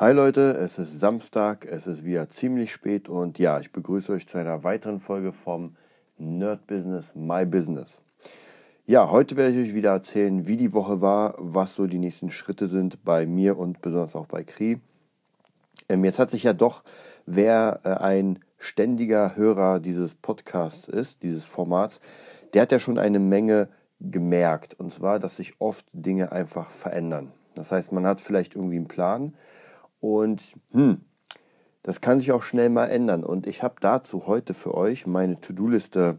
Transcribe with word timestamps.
Hi 0.00 0.14
Leute, 0.14 0.52
es 0.52 0.78
ist 0.78 0.98
Samstag, 0.98 1.66
es 1.66 1.86
ist 1.86 2.06
wieder 2.06 2.26
ziemlich 2.30 2.72
spät 2.72 3.10
und 3.10 3.38
ja, 3.38 3.60
ich 3.60 3.70
begrüße 3.70 4.14
euch 4.14 4.26
zu 4.26 4.38
einer 4.38 4.64
weiteren 4.64 4.98
Folge 4.98 5.30
vom 5.30 5.76
Nerd 6.16 6.66
Business 6.66 7.14
My 7.14 7.44
Business. 7.44 8.00
Ja, 8.86 9.10
heute 9.10 9.36
werde 9.36 9.52
ich 9.52 9.68
euch 9.68 9.74
wieder 9.74 9.90
erzählen, 9.90 10.48
wie 10.48 10.56
die 10.56 10.72
Woche 10.72 11.02
war, 11.02 11.34
was 11.36 11.74
so 11.74 11.86
die 11.86 11.98
nächsten 11.98 12.30
Schritte 12.30 12.66
sind 12.66 13.04
bei 13.04 13.26
mir 13.26 13.58
und 13.58 13.82
besonders 13.82 14.16
auch 14.16 14.24
bei 14.24 14.42
Kri. 14.42 14.80
Ähm, 15.90 16.02
jetzt 16.06 16.18
hat 16.18 16.30
sich 16.30 16.44
ja 16.44 16.54
doch, 16.54 16.82
wer 17.26 17.80
äh, 17.84 17.90
ein 17.90 18.38
ständiger 18.56 19.36
Hörer 19.36 19.80
dieses 19.80 20.14
Podcasts 20.14 20.88
ist, 20.88 21.24
dieses 21.24 21.46
Formats, 21.46 22.00
der 22.54 22.62
hat 22.62 22.72
ja 22.72 22.78
schon 22.78 22.98
eine 22.98 23.18
Menge 23.18 23.68
gemerkt. 24.00 24.80
Und 24.80 24.90
zwar, 24.90 25.18
dass 25.18 25.36
sich 25.36 25.60
oft 25.60 25.84
Dinge 25.92 26.32
einfach 26.32 26.70
verändern. 26.70 27.32
Das 27.54 27.70
heißt, 27.70 27.92
man 27.92 28.06
hat 28.06 28.22
vielleicht 28.22 28.56
irgendwie 28.56 28.76
einen 28.76 28.88
Plan 28.88 29.34
und 30.00 30.42
hm, 30.72 31.02
das 31.82 32.00
kann 32.00 32.18
sich 32.18 32.32
auch 32.32 32.42
schnell 32.42 32.68
mal 32.68 32.86
ändern. 32.86 33.24
Und 33.24 33.46
ich 33.46 33.62
habe 33.62 33.76
dazu 33.80 34.26
heute 34.26 34.54
für 34.54 34.74
euch 34.74 35.06
meine 35.06 35.40
To-Do-Liste 35.40 36.18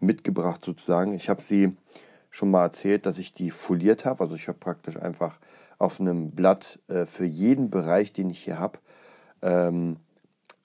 mitgebracht 0.00 0.64
sozusagen. 0.64 1.14
Ich 1.14 1.28
habe 1.28 1.42
sie 1.42 1.76
schon 2.30 2.50
mal 2.50 2.64
erzählt, 2.64 3.06
dass 3.06 3.18
ich 3.18 3.32
die 3.32 3.50
foliert 3.50 4.04
habe. 4.04 4.20
Also 4.20 4.34
ich 4.34 4.48
habe 4.48 4.58
praktisch 4.58 4.96
einfach 4.96 5.38
auf 5.78 6.00
einem 6.00 6.30
Blatt 6.30 6.80
äh, 6.88 7.06
für 7.06 7.24
jeden 7.24 7.70
Bereich, 7.70 8.12
den 8.12 8.30
ich 8.30 8.40
hier 8.40 8.58
habe, 8.58 8.78
ähm, 9.42 9.96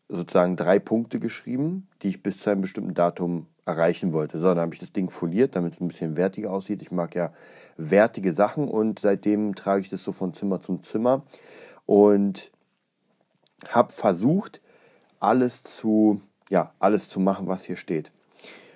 sozusagen 0.07 0.55
drei 0.55 0.79
Punkte 0.79 1.19
geschrieben, 1.19 1.87
die 2.01 2.07
ich 2.07 2.23
bis 2.23 2.41
zu 2.41 2.49
einem 2.49 2.61
bestimmten 2.61 2.93
Datum 2.95 3.45
erreichen 3.65 4.13
wollte. 4.13 4.39
So, 4.39 4.47
dann 4.47 4.59
habe 4.59 4.73
ich 4.73 4.79
das 4.79 4.93
Ding 4.93 5.11
foliert, 5.11 5.55
damit 5.55 5.73
es 5.73 5.81
ein 5.81 5.87
bisschen 5.87 6.17
wertiger 6.17 6.51
aussieht. 6.51 6.81
Ich 6.81 6.91
mag 6.91 7.13
ja 7.13 7.31
wertige 7.77 8.33
Sachen 8.33 8.67
und 8.67 8.99
seitdem 8.99 9.53
trage 9.53 9.81
ich 9.81 9.89
das 9.89 10.03
so 10.03 10.11
von 10.11 10.33
Zimmer 10.33 10.59
zum 10.59 10.81
Zimmer 10.81 11.23
und 11.89 12.51
habe 13.67 13.91
versucht, 13.91 14.61
alles 15.19 15.63
zu, 15.63 16.21
ja, 16.51 16.71
alles 16.77 17.09
zu 17.09 17.19
machen, 17.19 17.47
was 17.47 17.63
hier 17.63 17.77
steht. 17.77 18.11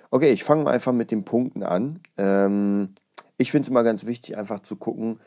Okay, 0.09 0.31
ich 0.31 0.43
fange 0.43 0.67
einfach 0.67 0.93
mit 0.93 1.11
den 1.11 1.23
Punkten 1.23 1.61
an. 1.61 1.99
Ähm, 2.17 2.95
ich 3.37 3.51
finde 3.51 3.65
es 3.65 3.69
immer 3.69 3.83
ganz 3.83 4.07
wichtig, 4.07 4.35
einfach 4.35 4.61
zu 4.61 4.77
gucken, 4.77 5.19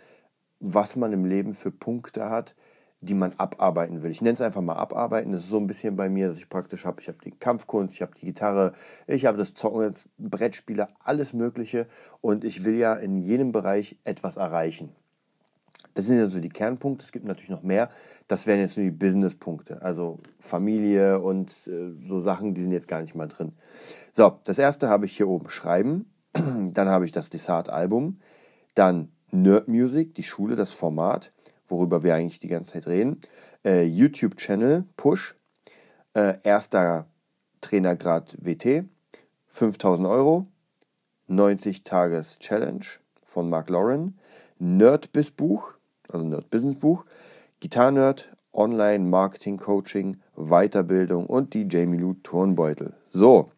was 0.58 0.96
man 0.96 1.12
im 1.12 1.26
Leben 1.26 1.54
für 1.54 1.70
Punkte 1.70 2.28
hat, 2.28 2.56
die 3.02 3.14
man 3.14 3.34
abarbeiten 3.34 4.02
will. 4.02 4.10
Ich 4.10 4.20
nenne 4.20 4.34
es 4.34 4.40
einfach 4.40 4.62
mal 4.62 4.74
abarbeiten. 4.74 5.30
Das 5.30 5.42
ist 5.42 5.50
so 5.50 5.58
ein 5.58 5.68
bisschen 5.68 5.94
bei 5.94 6.08
mir, 6.08 6.26
dass 6.26 6.38
ich 6.38 6.48
praktisch 6.48 6.86
habe, 6.86 7.00
ich 7.00 7.06
habe 7.06 7.18
die 7.24 7.30
Kampfkunst, 7.30 7.94
ich 7.94 8.02
habe 8.02 8.16
die 8.20 8.26
Gitarre, 8.26 8.72
ich 9.06 9.26
habe 9.26 9.38
das 9.38 9.54
Zocken, 9.54 9.94
Brettspiele, 10.18 10.88
alles 11.04 11.34
Mögliche. 11.34 11.86
Und 12.20 12.42
ich 12.42 12.64
will 12.64 12.74
ja 12.74 12.94
in 12.94 13.22
jedem 13.22 13.52
Bereich 13.52 13.96
etwas 14.02 14.38
erreichen. 14.38 14.90
Das 15.96 16.04
sind 16.04 16.18
ja 16.18 16.28
so 16.28 16.40
die 16.40 16.50
Kernpunkte. 16.50 17.02
Es 17.02 17.10
gibt 17.10 17.24
natürlich 17.24 17.48
noch 17.48 17.62
mehr. 17.62 17.88
Das 18.28 18.46
wären 18.46 18.60
jetzt 18.60 18.76
nur 18.76 18.84
die 18.84 18.92
Business-Punkte. 18.92 19.80
Also 19.80 20.18
Familie 20.38 21.20
und 21.20 21.50
äh, 21.66 21.92
so 21.96 22.18
Sachen, 22.18 22.52
die 22.52 22.60
sind 22.60 22.72
jetzt 22.72 22.86
gar 22.86 23.00
nicht 23.00 23.14
mal 23.14 23.28
drin. 23.28 23.52
So, 24.12 24.38
das 24.44 24.58
erste 24.58 24.90
habe 24.90 25.06
ich 25.06 25.16
hier 25.16 25.26
oben 25.26 25.48
Schreiben. 25.48 26.12
Dann 26.34 26.88
habe 26.88 27.06
ich 27.06 27.12
das 27.12 27.30
Desart-Album. 27.30 28.20
Dann 28.74 29.10
Nerd 29.30 29.68
Music, 29.68 30.14
die 30.14 30.22
Schule, 30.22 30.54
das 30.54 30.74
Format, 30.74 31.32
worüber 31.66 32.02
wir 32.02 32.14
eigentlich 32.14 32.40
die 32.40 32.48
ganze 32.48 32.72
Zeit 32.72 32.86
reden. 32.86 33.22
Äh, 33.64 33.84
YouTube-Channel, 33.84 34.84
Push. 34.98 35.34
Äh, 36.12 36.34
erster 36.42 37.06
Trainergrad 37.62 38.36
WT. 38.38 38.84
5000 39.48 40.06
Euro. 40.06 40.46
90 41.28 41.84
Tages 41.84 42.38
Challenge 42.38 42.84
von 43.22 43.48
Mark 43.48 43.70
Lauren. 43.70 44.18
Nerd-Biss-Buch 44.58 45.75
also 46.16 46.26
Nerd 46.26 46.50
Business 46.50 46.76
Buch, 46.76 47.04
Gitarrenerd, 47.60 48.34
Online 48.52 49.04
Marketing 49.04 49.58
Coaching, 49.58 50.18
Weiterbildung 50.34 51.26
und 51.26 51.54
die 51.54 51.66
Jamie 51.68 51.98
Lou 51.98 52.14
Turnbeutel. 52.14 52.94
So, 53.08 53.50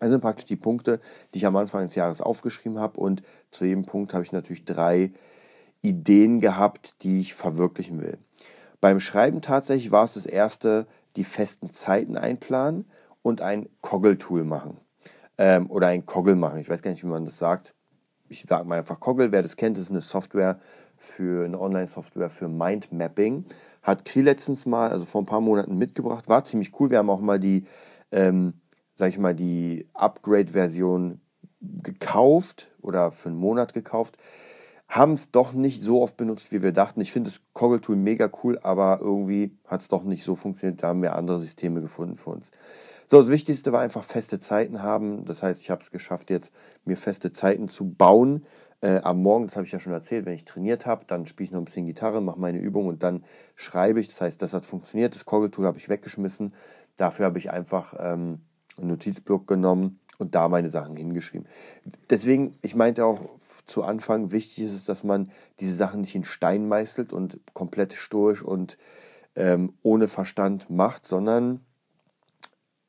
das 0.00 0.10
sind 0.10 0.20
praktisch 0.20 0.46
die 0.46 0.56
Punkte, 0.56 1.00
die 1.32 1.38
ich 1.38 1.46
am 1.46 1.56
Anfang 1.56 1.84
des 1.84 1.94
Jahres 1.94 2.20
aufgeschrieben 2.20 2.78
habe 2.78 3.00
und 3.00 3.22
zu 3.50 3.64
jedem 3.64 3.84
Punkt 3.84 4.14
habe 4.14 4.24
ich 4.24 4.32
natürlich 4.32 4.64
drei 4.64 5.12
Ideen 5.82 6.40
gehabt, 6.40 7.02
die 7.02 7.20
ich 7.20 7.34
verwirklichen 7.34 8.00
will. 8.00 8.18
Beim 8.80 9.00
Schreiben 9.00 9.40
tatsächlich 9.40 9.90
war 9.90 10.04
es 10.04 10.14
das 10.14 10.26
erste, 10.26 10.86
die 11.16 11.24
festen 11.24 11.70
Zeiten 11.70 12.16
einplanen 12.16 12.84
und 13.22 13.40
ein 13.40 13.68
Koggle-Tool 13.82 14.44
machen. 14.44 14.78
Ähm, 15.36 15.70
oder 15.70 15.88
ein 15.88 16.06
Koggle 16.06 16.36
machen. 16.36 16.58
Ich 16.58 16.68
weiß 16.68 16.82
gar 16.82 16.90
nicht, 16.90 17.02
wie 17.02 17.08
man 17.08 17.24
das 17.24 17.38
sagt. 17.38 17.74
Ich 18.28 18.44
sage 18.48 18.64
mal 18.64 18.78
einfach 18.78 19.00
Koggle. 19.00 19.32
Wer 19.32 19.42
das 19.42 19.56
kennt, 19.56 19.78
ist 19.78 19.90
eine 19.90 20.00
Software, 20.00 20.58
für 20.98 21.44
eine 21.44 21.60
Online-Software 21.60 22.28
für 22.28 22.48
Mindmapping. 22.48 23.46
Hat 23.82 24.04
Kri 24.04 24.20
letztens 24.20 24.66
mal, 24.66 24.90
also 24.90 25.04
vor 25.04 25.22
ein 25.22 25.26
paar 25.26 25.40
Monaten 25.40 25.78
mitgebracht, 25.78 26.28
war 26.28 26.44
ziemlich 26.44 26.78
cool. 26.78 26.90
Wir 26.90 26.98
haben 26.98 27.08
auch 27.08 27.20
mal 27.20 27.38
die, 27.38 27.64
ähm, 28.10 28.54
sag 28.94 29.10
ich 29.10 29.18
mal, 29.18 29.34
die 29.34 29.88
Upgrade-Version 29.94 31.20
gekauft 31.60 32.68
oder 32.82 33.10
für 33.10 33.28
einen 33.28 33.38
Monat 33.38 33.72
gekauft. 33.72 34.16
Haben 34.88 35.14
es 35.14 35.30
doch 35.30 35.52
nicht 35.52 35.82
so 35.82 36.02
oft 36.02 36.16
benutzt, 36.16 36.50
wie 36.50 36.62
wir 36.62 36.72
dachten. 36.72 37.00
Ich 37.00 37.12
finde 37.12 37.30
das 37.30 37.42
Coggle-Tool 37.52 37.96
mega 37.96 38.30
cool, 38.42 38.58
aber 38.62 38.98
irgendwie 39.00 39.56
hat 39.66 39.80
es 39.80 39.88
doch 39.88 40.02
nicht 40.02 40.24
so 40.24 40.34
funktioniert. 40.34 40.82
Da 40.82 40.88
haben 40.88 41.02
wir 41.02 41.14
andere 41.14 41.38
Systeme 41.38 41.80
gefunden 41.80 42.16
für 42.16 42.30
uns. 42.30 42.50
So, 43.10 43.18
das 43.18 43.30
Wichtigste 43.30 43.72
war 43.72 43.80
einfach 43.80 44.04
feste 44.04 44.38
Zeiten 44.38 44.82
haben. 44.82 45.24
Das 45.24 45.42
heißt, 45.42 45.62
ich 45.62 45.70
habe 45.70 45.80
es 45.80 45.90
geschafft, 45.90 46.28
jetzt 46.28 46.52
mir 46.84 46.96
feste 46.96 47.32
Zeiten 47.32 47.68
zu 47.68 47.88
bauen, 47.90 48.42
äh, 48.80 49.00
am 49.02 49.22
Morgen, 49.22 49.46
das 49.46 49.56
habe 49.56 49.66
ich 49.66 49.72
ja 49.72 49.80
schon 49.80 49.92
erzählt, 49.92 50.26
wenn 50.26 50.34
ich 50.34 50.44
trainiert 50.44 50.86
habe, 50.86 51.04
dann 51.06 51.26
spiele 51.26 51.46
ich 51.46 51.50
noch 51.52 51.60
ein 51.60 51.64
bisschen 51.64 51.86
Gitarre, 51.86 52.20
mache 52.20 52.38
meine 52.38 52.58
Übung 52.58 52.86
und 52.86 53.02
dann 53.02 53.24
schreibe 53.56 54.00
ich. 54.00 54.08
Das 54.08 54.20
heißt, 54.20 54.40
das 54.40 54.54
hat 54.54 54.64
funktioniert. 54.64 55.14
Das 55.14 55.24
Koggle-Tool 55.24 55.66
habe 55.66 55.78
ich 55.78 55.88
weggeschmissen. 55.88 56.52
Dafür 56.96 57.26
habe 57.26 57.38
ich 57.38 57.50
einfach 57.50 57.94
ähm, 57.98 58.40
einen 58.78 58.88
Notizblock 58.88 59.46
genommen 59.46 59.98
und 60.18 60.34
da 60.34 60.48
meine 60.48 60.70
Sachen 60.70 60.96
hingeschrieben. 60.96 61.48
Deswegen, 62.10 62.58
ich 62.62 62.74
meinte 62.74 63.04
auch 63.04 63.20
zu 63.64 63.82
Anfang, 63.82 64.32
wichtig 64.32 64.64
ist 64.64 64.74
es, 64.74 64.84
dass 64.84 65.04
man 65.04 65.30
diese 65.60 65.74
Sachen 65.74 66.00
nicht 66.00 66.14
in 66.14 66.24
Stein 66.24 66.68
meißelt 66.68 67.12
und 67.12 67.40
komplett 67.54 67.92
stoisch 67.92 68.42
und 68.42 68.78
ähm, 69.36 69.74
ohne 69.82 70.08
Verstand 70.08 70.70
macht, 70.70 71.06
sondern 71.06 71.60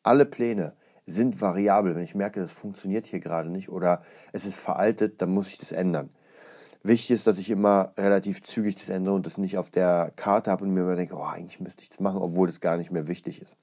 alle 0.03 0.25
Pläne, 0.25 0.73
sind 1.09 1.41
variabel. 1.41 1.95
Wenn 1.95 2.03
ich 2.03 2.15
merke, 2.15 2.39
das 2.39 2.51
funktioniert 2.51 3.05
hier 3.05 3.19
gerade 3.19 3.49
nicht 3.49 3.69
oder 3.69 4.01
es 4.31 4.45
ist 4.45 4.55
veraltet, 4.55 5.21
dann 5.21 5.31
muss 5.31 5.49
ich 5.49 5.57
das 5.57 5.71
ändern. 5.71 6.09
Wichtig 6.81 7.11
ist, 7.11 7.27
dass 7.27 7.39
ich 7.39 7.49
immer 7.49 7.93
relativ 7.97 8.41
zügig 8.41 8.75
das 8.75 8.89
ändere 8.89 9.15
und 9.15 9.25
das 9.25 9.37
nicht 9.37 9.57
auf 9.57 9.69
der 9.69 10.13
Karte 10.15 10.49
habe 10.49 10.63
und 10.63 10.73
mir 10.73 10.81
immer 10.81 10.95
denke, 10.95 11.15
oh, 11.15 11.23
eigentlich 11.23 11.59
müsste 11.59 11.83
ich 11.83 11.89
das 11.89 11.99
machen, 11.99 12.21
obwohl 12.21 12.47
das 12.47 12.61
gar 12.61 12.77
nicht 12.77 12.91
mehr 12.91 13.07
wichtig 13.07 13.41
ist. 13.41 13.57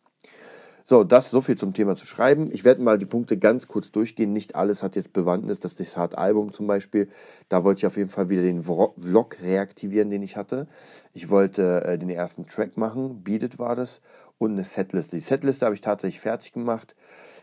So, 0.88 1.02
das 1.02 1.32
so 1.32 1.40
viel 1.40 1.56
zum 1.56 1.74
Thema 1.74 1.96
zu 1.96 2.06
schreiben. 2.06 2.48
Ich 2.52 2.62
werde 2.62 2.80
mal 2.80 2.96
die 2.96 3.06
Punkte 3.06 3.36
ganz 3.36 3.66
kurz 3.66 3.90
durchgehen. 3.90 4.32
Nicht 4.32 4.54
alles 4.54 4.84
hat 4.84 4.94
jetzt 4.94 5.12
Bewandtnis. 5.12 5.58
Das 5.58 5.74
Desart-Album 5.74 6.52
zum 6.52 6.68
Beispiel, 6.68 7.08
da 7.48 7.64
wollte 7.64 7.80
ich 7.80 7.86
auf 7.86 7.96
jeden 7.96 8.08
Fall 8.08 8.28
wieder 8.28 8.42
den 8.42 8.62
Vlog 8.62 9.36
reaktivieren, 9.42 10.10
den 10.10 10.22
ich 10.22 10.36
hatte. 10.36 10.68
Ich 11.12 11.28
wollte 11.28 11.82
äh, 11.84 11.98
den 11.98 12.08
ersten 12.08 12.46
Track 12.46 12.76
machen, 12.76 13.24
Beat 13.24 13.42
It 13.42 13.58
war 13.58 13.74
das, 13.74 14.00
und 14.38 14.52
eine 14.52 14.62
Setliste. 14.62 15.16
Die 15.16 15.22
Setliste 15.22 15.64
habe 15.64 15.74
ich 15.74 15.80
tatsächlich 15.80 16.20
fertig 16.20 16.52
gemacht. 16.52 16.94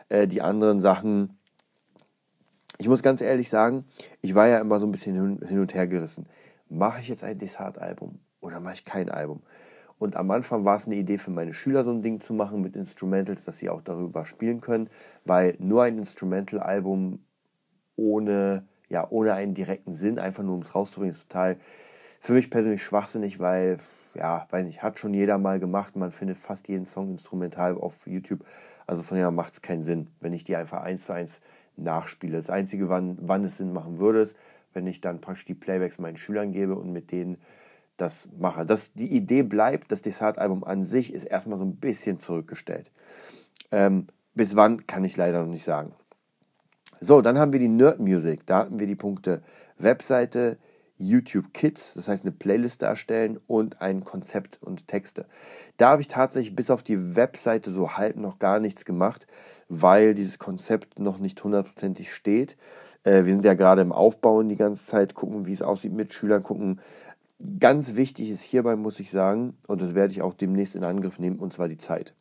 Äh, 0.09 0.27
die 0.27 0.41
anderen 0.41 0.79
Sachen, 0.79 1.37
ich 2.77 2.87
muss 2.87 3.03
ganz 3.03 3.21
ehrlich 3.21 3.49
sagen, 3.49 3.85
ich 4.21 4.35
war 4.35 4.47
ja 4.47 4.59
immer 4.59 4.79
so 4.79 4.85
ein 4.85 4.91
bisschen 4.91 5.39
hin 5.45 5.59
und 5.59 5.73
her 5.73 5.87
gerissen. 5.87 6.25
Mache 6.69 7.01
ich 7.01 7.07
jetzt 7.07 7.23
ein 7.23 7.37
Desart-Album 7.37 8.19
oder 8.41 8.59
mache 8.59 8.75
ich 8.75 8.85
kein 8.85 9.09
Album? 9.09 9.41
Und 9.99 10.15
am 10.15 10.31
Anfang 10.31 10.65
war 10.65 10.75
es 10.75 10.85
eine 10.85 10.95
Idee 10.95 11.17
für 11.17 11.31
meine 11.31 11.53
Schüler, 11.53 11.83
so 11.83 11.91
ein 11.91 12.01
Ding 12.01 12.19
zu 12.19 12.33
machen 12.33 12.61
mit 12.61 12.75
Instrumentals, 12.75 13.45
dass 13.45 13.59
sie 13.59 13.69
auch 13.69 13.81
darüber 13.81 14.25
spielen 14.25 14.59
können, 14.59 14.89
weil 15.23 15.55
nur 15.59 15.83
ein 15.83 15.97
Instrumental-Album 15.97 17.19
ohne, 17.95 18.67
ja, 18.89 19.07
ohne 19.09 19.33
einen 19.33 19.53
direkten 19.53 19.93
Sinn, 19.93 20.19
einfach 20.19 20.43
nur 20.43 20.55
um 20.55 20.61
es 20.61 20.75
rauszubringen, 20.75 21.13
ist 21.13 21.29
total 21.29 21.57
für 22.19 22.33
mich 22.33 22.49
persönlich 22.49 22.83
schwachsinnig, 22.83 23.39
weil, 23.39 23.77
ja, 24.13 24.47
weiß 24.49 24.65
nicht, 24.65 24.81
hat 24.81 24.97
schon 24.97 25.13
jeder 25.13 25.37
mal 25.37 25.59
gemacht. 25.59 25.95
Man 25.95 26.11
findet 26.11 26.37
fast 26.37 26.67
jeden 26.69 26.85
Song 26.85 27.11
instrumental 27.11 27.75
auf 27.75 28.07
YouTube. 28.07 28.45
Also 28.87 29.03
von 29.03 29.17
daher 29.17 29.31
macht 29.31 29.53
es 29.53 29.61
keinen 29.61 29.83
Sinn, 29.83 30.07
wenn 30.19 30.33
ich 30.33 30.43
die 30.43 30.55
einfach 30.55 30.81
eins 30.81 31.05
zu 31.05 31.13
eins 31.13 31.41
nachspiele. 31.75 32.37
Das 32.37 32.49
Einzige, 32.49 32.89
wann, 32.89 33.17
wann 33.21 33.43
es 33.43 33.57
Sinn 33.57 33.73
machen 33.73 33.99
würde, 33.99 34.21
ist, 34.21 34.35
wenn 34.73 34.87
ich 34.87 35.01
dann 35.01 35.21
praktisch 35.21 35.45
die 35.45 35.53
Playbacks 35.53 35.99
meinen 35.99 36.17
Schülern 36.17 36.51
gebe 36.51 36.75
und 36.75 36.91
mit 36.91 37.11
denen 37.11 37.37
das 37.97 38.29
mache. 38.37 38.65
Dass 38.65 38.93
die 38.93 39.11
Idee 39.11 39.43
bleibt, 39.43 39.91
das 39.91 40.01
Desart-Album 40.01 40.63
an 40.63 40.83
sich 40.83 41.13
ist 41.13 41.25
erstmal 41.25 41.57
so 41.57 41.65
ein 41.65 41.75
bisschen 41.75 42.19
zurückgestellt. 42.19 42.91
Ähm, 43.71 44.07
bis 44.33 44.55
wann, 44.55 44.87
kann 44.87 45.03
ich 45.03 45.15
leider 45.15 45.41
noch 45.41 45.51
nicht 45.51 45.63
sagen. 45.63 45.93
So, 46.99 47.21
dann 47.21 47.37
haben 47.37 47.53
wir 47.53 47.59
die 47.59 47.67
Nerd 47.67 47.99
Music. 47.99 48.45
Da 48.45 48.59
hatten 48.59 48.79
wir 48.79 48.87
die 48.87 48.95
Punkte 48.95 49.43
Webseite, 49.77 50.57
YouTube 51.07 51.53
Kids, 51.53 51.93
das 51.95 52.07
heißt 52.07 52.23
eine 52.23 52.31
Playliste 52.31 52.85
erstellen 52.85 53.39
und 53.47 53.81
ein 53.81 54.03
Konzept 54.03 54.61
und 54.61 54.87
Texte. 54.87 55.25
Da 55.77 55.89
habe 55.89 56.01
ich 56.01 56.07
tatsächlich 56.07 56.55
bis 56.55 56.69
auf 56.69 56.83
die 56.83 57.15
Webseite 57.15 57.69
so 57.69 57.91
halb 57.97 58.17
noch 58.17 58.39
gar 58.39 58.59
nichts 58.59 58.85
gemacht, 58.85 59.27
weil 59.69 60.13
dieses 60.13 60.39
Konzept 60.39 60.99
noch 60.99 61.19
nicht 61.19 61.43
hundertprozentig 61.43 62.13
steht. 62.13 62.57
Äh, 63.03 63.25
wir 63.25 63.33
sind 63.33 63.45
ja 63.45 63.53
gerade 63.53 63.81
im 63.81 63.91
Aufbauen 63.91 64.49
die 64.49 64.55
ganze 64.55 64.85
Zeit, 64.85 65.13
gucken, 65.13 65.45
wie 65.45 65.53
es 65.53 65.61
aussieht 65.61 65.93
mit 65.93 66.13
Schülern, 66.13 66.43
gucken, 66.43 66.79
ganz 67.59 67.95
wichtig 67.95 68.29
ist 68.29 68.43
hierbei, 68.43 68.75
muss 68.75 68.99
ich 68.99 69.11
sagen, 69.11 69.57
und 69.67 69.81
das 69.81 69.95
werde 69.95 70.13
ich 70.13 70.21
auch 70.21 70.33
demnächst 70.33 70.75
in 70.75 70.83
Angriff 70.83 71.19
nehmen, 71.19 71.39
und 71.39 71.53
zwar 71.53 71.67
die 71.67 71.77
Zeit. 71.77 72.13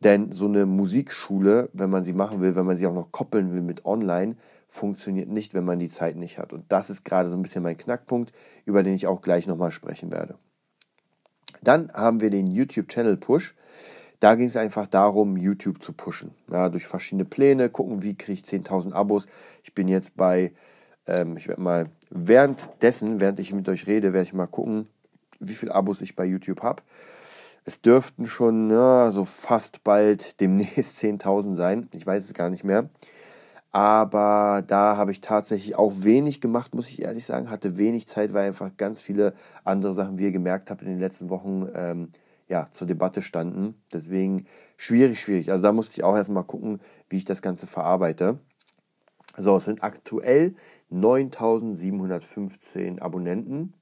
Denn 0.00 0.30
so 0.30 0.46
eine 0.46 0.64
Musikschule, 0.64 1.70
wenn 1.72 1.90
man 1.90 2.04
sie 2.04 2.12
machen 2.12 2.40
will, 2.40 2.54
wenn 2.54 2.66
man 2.66 2.76
sie 2.76 2.86
auch 2.86 2.94
noch 2.94 3.10
koppeln 3.10 3.52
will 3.52 3.62
mit 3.62 3.84
online, 3.84 4.36
funktioniert 4.68 5.28
nicht, 5.28 5.54
wenn 5.54 5.64
man 5.64 5.78
die 5.78 5.88
Zeit 5.88 6.16
nicht 6.16 6.38
hat. 6.38 6.52
Und 6.52 6.70
das 6.70 6.90
ist 6.90 7.04
gerade 7.04 7.30
so 7.30 7.36
ein 7.36 7.42
bisschen 7.42 7.62
mein 7.62 7.76
Knackpunkt, 7.76 8.32
über 8.64 8.82
den 8.82 8.94
ich 8.94 9.06
auch 9.06 9.22
gleich 9.22 9.46
nochmal 9.46 9.72
sprechen 9.72 10.12
werde. 10.12 10.36
Dann 11.62 11.90
haben 11.92 12.20
wir 12.20 12.30
den 12.30 12.46
YouTube-Channel 12.46 13.16
Push. 13.16 13.54
Da 14.20 14.34
ging 14.34 14.46
es 14.46 14.56
einfach 14.56 14.86
darum, 14.86 15.36
YouTube 15.36 15.82
zu 15.82 15.92
pushen. 15.92 16.32
Ja, 16.50 16.68
durch 16.68 16.86
verschiedene 16.86 17.24
Pläne, 17.24 17.70
gucken, 17.70 18.02
wie 18.02 18.16
kriege 18.16 18.40
ich 18.40 18.42
10.000 18.42 18.92
Abos. 18.92 19.26
Ich 19.62 19.74
bin 19.74 19.88
jetzt 19.88 20.16
bei, 20.16 20.52
ähm, 21.06 21.36
ich 21.36 21.48
werde 21.48 21.62
mal 21.62 21.86
währenddessen, 22.10 23.20
während 23.20 23.38
ich 23.38 23.52
mit 23.52 23.68
euch 23.68 23.86
rede, 23.86 24.12
werde 24.12 24.24
ich 24.24 24.34
mal 24.34 24.46
gucken, 24.46 24.88
wie 25.40 25.54
viele 25.54 25.74
Abos 25.74 26.02
ich 26.02 26.16
bei 26.16 26.24
YouTube 26.24 26.62
habe. 26.62 26.82
Es 27.64 27.80
dürften 27.80 28.26
schon 28.26 28.70
ja, 28.70 29.10
so 29.12 29.24
fast 29.24 29.84
bald 29.84 30.40
demnächst 30.40 30.98
10.000 31.02 31.54
sein. 31.54 31.88
Ich 31.92 32.06
weiß 32.06 32.24
es 32.24 32.34
gar 32.34 32.50
nicht 32.50 32.64
mehr. 32.64 32.90
Aber 33.70 34.64
da 34.66 34.96
habe 34.96 35.12
ich 35.12 35.20
tatsächlich 35.20 35.76
auch 35.76 36.02
wenig 36.02 36.40
gemacht, 36.40 36.74
muss 36.74 36.88
ich 36.88 37.02
ehrlich 37.02 37.26
sagen. 37.26 37.50
Hatte 37.50 37.76
wenig 37.76 38.08
Zeit, 38.08 38.32
weil 38.32 38.48
einfach 38.48 38.76
ganz 38.76 39.02
viele 39.02 39.34
andere 39.64 39.92
Sachen, 39.92 40.18
wie 40.18 40.24
ihr 40.24 40.32
gemerkt 40.32 40.70
habt, 40.70 40.82
in 40.82 40.88
den 40.88 41.00
letzten 41.00 41.28
Wochen 41.28 41.68
ähm, 41.74 42.08
ja, 42.48 42.68
zur 42.70 42.86
Debatte 42.86 43.20
standen. 43.20 43.74
Deswegen 43.92 44.46
schwierig, 44.76 45.20
schwierig. 45.20 45.52
Also 45.52 45.62
da 45.62 45.72
musste 45.72 45.98
ich 45.98 46.04
auch 46.04 46.16
erstmal 46.16 46.44
gucken, 46.44 46.80
wie 47.10 47.18
ich 47.18 47.26
das 47.26 47.42
Ganze 47.42 47.66
verarbeite. 47.66 48.38
So, 49.36 49.56
es 49.56 49.66
sind 49.66 49.82
aktuell 49.82 50.54
9715 50.88 53.00
Abonnenten. 53.00 53.74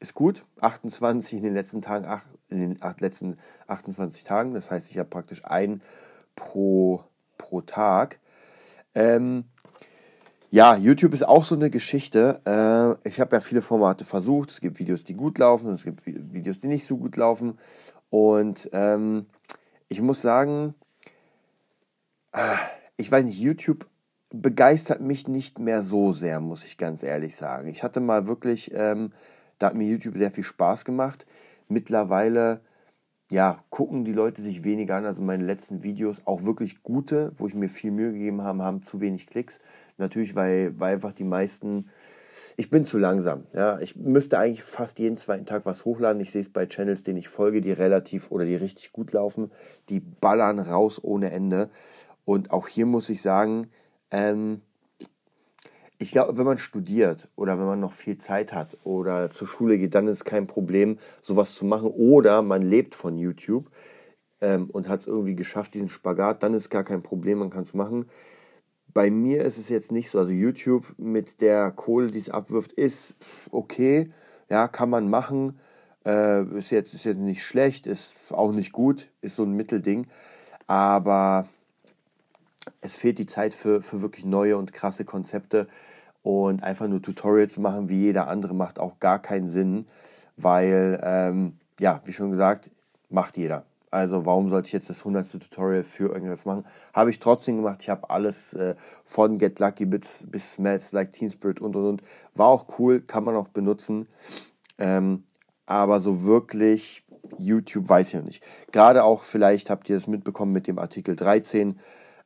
Ist 0.00 0.14
gut. 0.14 0.44
28 0.60 1.38
in 1.38 1.44
den 1.44 1.54
letzten 1.54 1.80
Tagen, 1.80 2.08
in 2.48 2.58
den 2.58 2.80
letzten 2.98 3.36
28 3.68 4.24
Tagen. 4.24 4.52
Das 4.52 4.72
heißt, 4.72 4.90
ich 4.90 4.98
habe 4.98 5.08
praktisch 5.08 5.44
einen 5.44 5.80
pro, 6.34 7.04
pro 7.38 7.60
Tag. 7.60 8.18
Ähm, 8.94 9.44
ja, 10.50 10.76
YouTube 10.76 11.14
ist 11.14 11.26
auch 11.26 11.44
so 11.44 11.54
eine 11.54 11.70
Geschichte. 11.70 12.40
Äh, 12.44 13.08
ich 13.08 13.20
habe 13.20 13.36
ja 13.36 13.40
viele 13.40 13.62
Formate 13.62 14.04
versucht. 14.04 14.50
Es 14.50 14.60
gibt 14.60 14.78
Videos, 14.78 15.02
die 15.02 15.14
gut 15.14 15.38
laufen, 15.38 15.70
es 15.70 15.84
gibt 15.84 16.04
Videos, 16.04 16.60
die 16.60 16.68
nicht 16.68 16.86
so 16.86 16.98
gut 16.98 17.16
laufen. 17.16 17.58
Und 18.10 18.68
ähm, 18.72 19.26
ich 19.88 20.02
muss 20.02 20.20
sagen, 20.20 20.74
äh, 22.32 22.56
ich 22.98 23.10
weiß 23.10 23.24
nicht, 23.24 23.40
YouTube 23.40 23.86
begeistert 24.28 25.00
mich 25.00 25.28
nicht 25.28 25.58
mehr 25.58 25.82
so 25.82 26.12
sehr, 26.12 26.40
muss 26.40 26.64
ich 26.64 26.76
ganz 26.76 27.02
ehrlich 27.02 27.36
sagen. 27.36 27.68
Ich 27.68 27.82
hatte 27.82 28.00
mal 28.00 28.26
wirklich, 28.26 28.72
ähm, 28.74 29.12
da 29.58 29.68
hat 29.68 29.74
mir 29.74 29.88
YouTube 29.88 30.18
sehr 30.18 30.30
viel 30.30 30.44
Spaß 30.44 30.84
gemacht. 30.84 31.26
Mittlerweile 31.68 32.60
ja, 33.30 33.64
gucken 33.70 34.04
die 34.04 34.12
Leute 34.12 34.42
sich 34.42 34.64
weniger 34.64 34.96
an. 34.96 35.06
Also 35.06 35.22
meine 35.22 35.44
letzten 35.44 35.82
Videos, 35.82 36.22
auch 36.26 36.44
wirklich 36.44 36.82
gute, 36.82 37.32
wo 37.36 37.46
ich 37.46 37.54
mir 37.54 37.68
viel 37.68 37.90
Mühe 37.90 38.12
gegeben 38.12 38.42
habe, 38.42 38.62
haben 38.62 38.82
zu 38.82 39.00
wenig 39.00 39.26
Klicks. 39.26 39.60
Natürlich, 39.96 40.34
weil, 40.34 40.78
weil 40.78 40.94
einfach 40.94 41.12
die 41.12 41.24
meisten, 41.24 41.90
ich 42.56 42.68
bin 42.68 42.84
zu 42.84 42.98
langsam. 42.98 43.46
Ja, 43.54 43.78
ich 43.80 43.96
müsste 43.96 44.38
eigentlich 44.38 44.62
fast 44.62 44.98
jeden 44.98 45.16
zweiten 45.16 45.46
Tag 45.46 45.64
was 45.64 45.84
hochladen. 45.84 46.20
Ich 46.20 46.30
sehe 46.30 46.42
es 46.42 46.52
bei 46.52 46.66
Channels, 46.66 47.04
denen 47.04 47.18
ich 47.18 47.28
folge, 47.28 47.60
die 47.60 47.72
relativ 47.72 48.30
oder 48.30 48.44
die 48.44 48.56
richtig 48.56 48.92
gut 48.92 49.12
laufen. 49.12 49.50
Die 49.88 50.00
ballern 50.00 50.58
raus 50.58 51.02
ohne 51.02 51.30
Ende. 51.30 51.70
Und 52.24 52.50
auch 52.50 52.68
hier 52.68 52.86
muss 52.86 53.08
ich 53.08 53.22
sagen, 53.22 53.68
ähm, 54.10 54.60
ich 56.02 56.10
glaube, 56.10 56.36
wenn 56.36 56.44
man 56.44 56.58
studiert 56.58 57.28
oder 57.36 57.58
wenn 57.58 57.66
man 57.66 57.80
noch 57.80 57.92
viel 57.92 58.16
Zeit 58.16 58.52
hat 58.52 58.76
oder 58.82 59.30
zur 59.30 59.46
Schule 59.46 59.78
geht, 59.78 59.94
dann 59.94 60.08
ist 60.08 60.24
kein 60.24 60.48
Problem, 60.48 60.98
sowas 61.22 61.54
zu 61.54 61.64
machen. 61.64 61.90
Oder 61.90 62.42
man 62.42 62.62
lebt 62.62 62.96
von 62.96 63.18
YouTube 63.18 63.70
ähm, 64.40 64.68
und 64.70 64.88
hat 64.88 65.00
es 65.00 65.06
irgendwie 65.06 65.36
geschafft, 65.36 65.74
diesen 65.74 65.88
Spagat, 65.88 66.42
dann 66.42 66.54
ist 66.54 66.70
gar 66.70 66.82
kein 66.82 67.02
Problem, 67.02 67.38
man 67.38 67.50
kann 67.50 67.62
es 67.62 67.72
machen. 67.72 68.06
Bei 68.92 69.10
mir 69.10 69.44
ist 69.44 69.58
es 69.58 69.68
jetzt 69.68 69.92
nicht 69.92 70.10
so. 70.10 70.18
Also 70.18 70.32
YouTube 70.32 70.92
mit 70.98 71.40
der 71.40 71.70
Kohle, 71.70 72.10
die 72.10 72.18
es 72.18 72.30
abwirft, 72.30 72.72
ist 72.72 73.16
okay. 73.52 74.10
Ja, 74.50 74.66
kann 74.66 74.90
man 74.90 75.08
machen. 75.08 75.60
Äh, 76.04 76.42
ist, 76.58 76.70
jetzt, 76.70 76.94
ist 76.94 77.04
jetzt 77.04 77.20
nicht 77.20 77.44
schlecht, 77.44 77.86
ist 77.86 78.16
auch 78.32 78.52
nicht 78.52 78.72
gut, 78.72 79.08
ist 79.20 79.36
so 79.36 79.44
ein 79.44 79.52
Mittelding. 79.52 80.08
Aber 80.66 81.48
es 82.80 82.96
fehlt 82.96 83.18
die 83.18 83.26
Zeit 83.26 83.54
für, 83.54 83.82
für 83.82 84.02
wirklich 84.02 84.24
neue 84.24 84.56
und 84.56 84.72
krasse 84.72 85.04
Konzepte. 85.04 85.68
Und 86.22 86.62
einfach 86.62 86.86
nur 86.86 87.02
Tutorials 87.02 87.58
machen, 87.58 87.88
wie 87.88 88.00
jeder 88.00 88.28
andere, 88.28 88.54
macht 88.54 88.78
auch 88.78 89.00
gar 89.00 89.20
keinen 89.20 89.48
Sinn, 89.48 89.86
weil, 90.36 91.00
ähm, 91.02 91.58
ja, 91.80 92.00
wie 92.04 92.12
schon 92.12 92.30
gesagt, 92.30 92.70
macht 93.10 93.36
jeder. 93.36 93.64
Also 93.92 94.24
warum 94.24 94.48
sollte 94.48 94.68
ich 94.68 94.72
jetzt 94.72 94.88
das 94.88 95.00
100. 95.00 95.30
Tutorial 95.32 95.84
für 95.84 96.10
irgendwas 96.14 96.46
machen? 96.46 96.64
Habe 96.94 97.10
ich 97.10 97.18
trotzdem 97.18 97.56
gemacht. 97.56 97.82
Ich 97.82 97.90
habe 97.90 98.08
alles 98.08 98.54
äh, 98.54 98.74
von 99.04 99.36
Get 99.36 99.58
Lucky 99.58 99.84
bis, 99.84 100.26
bis 100.30 100.54
Smells 100.54 100.92
Like 100.92 101.12
Teen 101.12 101.30
Spirit 101.30 101.60
und 101.60 101.76
und 101.76 101.84
und. 101.84 102.02
War 102.34 102.46
auch 102.46 102.78
cool, 102.78 103.00
kann 103.00 103.22
man 103.22 103.36
auch 103.36 103.48
benutzen. 103.48 104.08
Ähm, 104.78 105.24
aber 105.66 106.00
so 106.00 106.24
wirklich 106.24 107.04
YouTube 107.36 107.86
weiß 107.86 108.08
ich 108.08 108.14
noch 108.14 108.24
nicht. 108.24 108.42
Gerade 108.72 109.04
auch 109.04 109.24
vielleicht 109.24 109.68
habt 109.68 109.90
ihr 109.90 109.96
das 109.96 110.06
mitbekommen 110.06 110.52
mit 110.52 110.66
dem 110.66 110.78
Artikel 110.78 111.14
13 111.14 111.78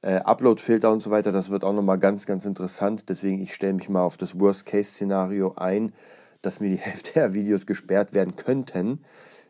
äh, 0.06 0.20
Upload-Filter 0.24 0.92
und 0.92 1.02
so 1.02 1.10
weiter, 1.10 1.32
das 1.32 1.50
wird 1.50 1.64
auch 1.64 1.72
nochmal 1.72 1.98
ganz, 1.98 2.26
ganz 2.26 2.44
interessant. 2.44 3.08
Deswegen, 3.08 3.42
ich 3.42 3.52
stelle 3.52 3.72
mich 3.72 3.88
mal 3.88 4.02
auf 4.02 4.16
das 4.16 4.38
Worst-Case-Szenario 4.38 5.54
ein, 5.56 5.92
dass 6.42 6.60
mir 6.60 6.70
die 6.70 6.76
Hälfte 6.80 7.14
der 7.14 7.34
Videos 7.34 7.66
gesperrt 7.66 8.14
werden 8.14 8.36
könnten. 8.36 9.00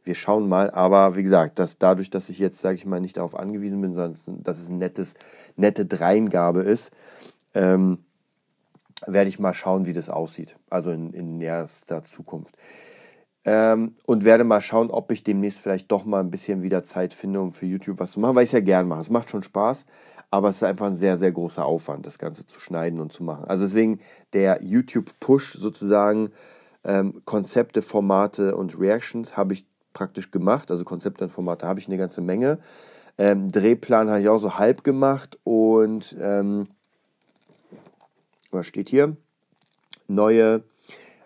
Wir 0.04 0.14
schauen 0.14 0.48
mal, 0.48 0.70
aber 0.70 1.16
wie 1.16 1.22
gesagt, 1.22 1.58
dass 1.58 1.76
dadurch, 1.78 2.08
dass 2.08 2.30
ich 2.30 2.38
jetzt, 2.38 2.60
sage 2.60 2.76
ich 2.76 2.86
mal, 2.86 3.00
nicht 3.00 3.18
darauf 3.18 3.38
angewiesen 3.38 3.82
bin, 3.82 3.92
sondern 3.92 4.42
dass 4.42 4.58
es 4.58 4.70
eine 4.70 4.90
nette 5.56 5.84
Dreingabe 5.84 6.60
ist, 6.60 6.90
ähm, 7.52 7.98
werde 9.06 9.28
ich 9.28 9.38
mal 9.38 9.52
schauen, 9.52 9.84
wie 9.84 9.92
das 9.92 10.08
aussieht. 10.08 10.56
Also 10.70 10.90
in, 10.90 11.12
in 11.12 11.36
näherster 11.36 12.02
Zukunft. 12.02 12.56
Ähm, 13.44 13.94
und 14.06 14.24
werde 14.24 14.44
mal 14.44 14.62
schauen, 14.62 14.90
ob 14.90 15.12
ich 15.12 15.22
demnächst 15.22 15.60
vielleicht 15.60 15.92
doch 15.92 16.04
mal 16.06 16.20
ein 16.20 16.30
bisschen 16.30 16.62
wieder 16.62 16.82
Zeit 16.82 17.12
finde, 17.12 17.40
um 17.40 17.52
für 17.52 17.66
YouTube 17.66 17.98
was 17.98 18.12
zu 18.12 18.20
machen, 18.20 18.34
weil 18.34 18.44
ich 18.44 18.48
es 18.48 18.52
ja 18.52 18.60
gern 18.60 18.88
mache. 18.88 19.02
Es 19.02 19.10
macht 19.10 19.28
schon 19.28 19.42
Spaß 19.42 19.84
aber 20.30 20.48
es 20.48 20.56
ist 20.56 20.62
einfach 20.62 20.86
ein 20.86 20.94
sehr, 20.94 21.16
sehr 21.16 21.32
großer 21.32 21.64
Aufwand, 21.64 22.06
das 22.06 22.18
Ganze 22.18 22.46
zu 22.46 22.60
schneiden 22.60 23.00
und 23.00 23.12
zu 23.12 23.24
machen. 23.24 23.44
Also 23.46 23.64
deswegen 23.64 24.00
der 24.32 24.60
YouTube-Push 24.62 25.54
sozusagen, 25.54 26.30
ähm, 26.84 27.22
Konzepte, 27.24 27.82
Formate 27.82 28.56
und 28.56 28.78
Reactions 28.78 29.36
habe 29.36 29.54
ich 29.54 29.66
praktisch 29.92 30.30
gemacht. 30.30 30.70
Also 30.70 30.84
Konzepte 30.84 31.24
und 31.24 31.30
Formate 31.30 31.66
habe 31.66 31.80
ich 31.80 31.88
eine 31.88 31.96
ganze 31.96 32.20
Menge. 32.20 32.58
Ähm, 33.18 33.48
Drehplan 33.48 34.10
habe 34.10 34.20
ich 34.20 34.28
auch 34.28 34.38
so 34.38 34.58
halb 34.58 34.84
gemacht 34.84 35.38
und 35.42 36.14
ähm, 36.20 36.68
was 38.50 38.66
steht 38.66 38.88
hier? 38.88 39.16
Neue, 40.06 40.62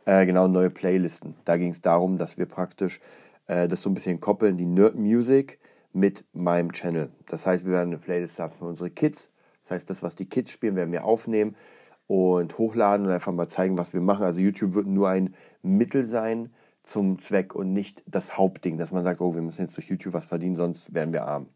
äh, 0.04 0.24
genau, 0.24 0.46
neue 0.46 0.70
Playlisten. 0.70 1.34
Da 1.44 1.56
ging 1.56 1.70
es 1.70 1.82
darum, 1.82 2.16
dass 2.16 2.38
wir 2.38 2.46
praktisch 2.46 3.00
äh, 3.48 3.66
das 3.66 3.82
so 3.82 3.90
ein 3.90 3.94
bisschen 3.94 4.20
koppeln, 4.20 4.56
die 4.56 4.66
Nerd 4.66 4.94
Music 4.94 5.58
mit 5.92 6.24
meinem 6.32 6.72
Channel. 6.72 7.10
Das 7.28 7.46
heißt, 7.46 7.64
wir 7.66 7.72
werden 7.72 7.90
eine 7.90 7.98
Playlist 7.98 8.38
haben 8.38 8.52
für 8.52 8.64
unsere 8.64 8.90
Kids. 8.90 9.30
Das 9.60 9.72
heißt, 9.72 9.90
das, 9.90 10.02
was 10.02 10.14
die 10.14 10.28
Kids 10.28 10.52
spielen, 10.52 10.76
werden 10.76 10.92
wir 10.92 11.04
aufnehmen 11.04 11.56
und 12.06 12.58
hochladen 12.58 13.06
und 13.06 13.12
einfach 13.12 13.32
mal 13.32 13.48
zeigen, 13.48 13.78
was 13.78 13.92
wir 13.92 14.00
machen. 14.00 14.24
Also 14.24 14.40
YouTube 14.40 14.74
wird 14.74 14.86
nur 14.86 15.08
ein 15.08 15.34
Mittel 15.62 16.04
sein 16.04 16.50
zum 16.82 17.18
Zweck 17.18 17.54
und 17.54 17.72
nicht 17.72 18.02
das 18.06 18.36
Hauptding, 18.36 18.78
dass 18.78 18.90
man 18.90 19.04
sagt, 19.04 19.20
oh, 19.20 19.34
wir 19.34 19.42
müssen 19.42 19.62
jetzt 19.62 19.76
durch 19.76 19.88
YouTube 19.88 20.14
was 20.14 20.26
verdienen, 20.26 20.56
sonst 20.56 20.94
werden 20.94 21.12
wir 21.12 21.24
arm. 21.24 21.48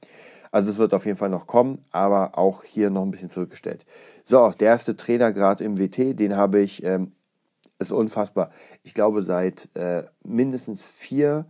Also 0.52 0.70
es 0.70 0.78
wird 0.78 0.94
auf 0.94 1.06
jeden 1.06 1.16
Fall 1.16 1.30
noch 1.30 1.48
kommen, 1.48 1.84
aber 1.90 2.38
auch 2.38 2.62
hier 2.62 2.90
noch 2.90 3.02
ein 3.02 3.10
bisschen 3.10 3.30
zurückgestellt. 3.30 3.84
So, 4.22 4.50
der 4.50 4.68
erste 4.68 4.96
Trainergrad 4.96 5.60
im 5.60 5.78
WT, 5.78 6.20
den 6.20 6.36
habe 6.36 6.60
ich, 6.60 6.84
ähm, 6.84 7.12
ist 7.80 7.90
unfassbar. 7.90 8.50
Ich 8.84 8.94
glaube, 8.94 9.22
seit 9.22 9.68
äh, 9.74 10.04
mindestens 10.22 10.86
vier 10.86 11.46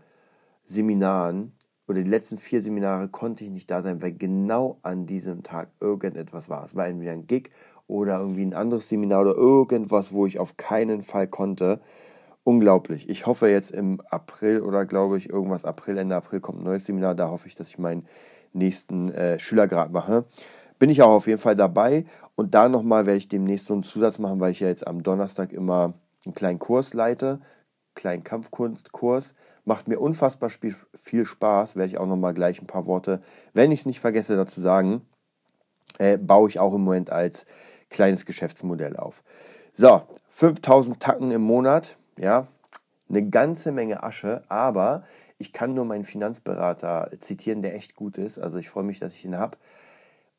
Seminaren 0.64 1.52
oder 1.86 2.02
die 2.02 2.10
letzten 2.10 2.38
vier 2.38 2.60
Seminare 2.60 3.08
konnte 3.08 3.44
ich 3.44 3.50
nicht 3.50 3.70
da 3.70 3.82
sein, 3.82 4.02
weil 4.02 4.12
genau 4.12 4.78
an 4.82 5.06
diesem 5.06 5.42
Tag 5.42 5.68
irgendetwas 5.80 6.48
war. 6.48 6.64
Es 6.64 6.76
war 6.76 6.86
entweder 6.86 7.12
ein 7.12 7.26
Gig 7.26 7.50
oder 7.86 8.20
irgendwie 8.20 8.44
ein 8.44 8.54
anderes 8.54 8.88
Seminar 8.88 9.22
oder 9.22 9.34
irgendwas, 9.34 10.12
wo 10.12 10.26
ich 10.26 10.38
auf 10.38 10.56
keinen 10.56 11.02
Fall 11.02 11.28
konnte. 11.28 11.80
Unglaublich. 12.42 13.08
Ich 13.08 13.26
hoffe 13.26 13.48
jetzt 13.48 13.70
im 13.70 14.00
April 14.10 14.60
oder 14.60 14.86
glaube 14.86 15.18
ich 15.18 15.28
irgendwas 15.30 15.64
April, 15.64 15.98
Ende 15.98 16.16
April 16.16 16.40
kommt 16.40 16.60
ein 16.60 16.64
neues 16.64 16.86
Seminar. 16.86 17.14
Da 17.14 17.30
hoffe 17.30 17.48
ich, 17.48 17.54
dass 17.54 17.68
ich 17.68 17.78
meinen 17.78 18.06
nächsten 18.52 19.10
äh, 19.10 19.38
Schülergrad 19.38 19.92
mache. 19.92 20.24
Bin 20.78 20.90
ich 20.90 21.02
auch 21.02 21.10
auf 21.10 21.26
jeden 21.26 21.38
Fall 21.38 21.56
dabei. 21.56 22.04
Und 22.34 22.54
da 22.54 22.68
nochmal 22.68 23.06
werde 23.06 23.18
ich 23.18 23.28
demnächst 23.28 23.66
so 23.66 23.74
einen 23.74 23.82
Zusatz 23.82 24.18
machen, 24.18 24.40
weil 24.40 24.50
ich 24.50 24.60
ja 24.60 24.68
jetzt 24.68 24.86
am 24.86 25.02
Donnerstag 25.02 25.52
immer 25.52 25.94
einen 26.24 26.34
kleinen 26.34 26.58
Kurs 26.58 26.94
leite 26.94 27.40
kleinen 27.94 28.24
Kampfkunstkurs. 28.24 29.34
Macht 29.64 29.88
mir 29.88 29.98
unfassbar 29.98 30.50
viel 30.50 31.24
Spaß, 31.24 31.76
werde 31.76 31.88
ich 31.88 31.98
auch 31.98 32.06
nochmal 32.06 32.34
gleich 32.34 32.60
ein 32.60 32.66
paar 32.66 32.86
Worte, 32.86 33.22
wenn 33.54 33.72
ich 33.72 33.80
es 33.80 33.86
nicht 33.86 34.00
vergesse, 34.00 34.36
dazu 34.36 34.60
sagen. 34.60 35.02
Äh, 35.98 36.18
baue 36.18 36.48
ich 36.48 36.58
auch 36.58 36.74
im 36.74 36.82
Moment 36.82 37.10
als 37.10 37.46
kleines 37.88 38.26
Geschäftsmodell 38.26 38.96
auf. 38.96 39.22
So, 39.72 40.02
5000 40.28 41.00
Tacken 41.00 41.30
im 41.30 41.42
Monat, 41.42 41.98
ja, 42.18 42.48
eine 43.08 43.28
ganze 43.28 43.72
Menge 43.72 44.02
Asche, 44.02 44.42
aber 44.48 45.04
ich 45.38 45.52
kann 45.52 45.74
nur 45.74 45.84
meinen 45.84 46.04
Finanzberater 46.04 47.10
zitieren, 47.20 47.62
der 47.62 47.74
echt 47.74 47.96
gut 47.96 48.18
ist. 48.18 48.38
Also 48.38 48.58
ich 48.58 48.68
freue 48.68 48.84
mich, 48.84 48.98
dass 48.98 49.14
ich 49.14 49.24
ihn 49.24 49.36
habe. 49.36 49.58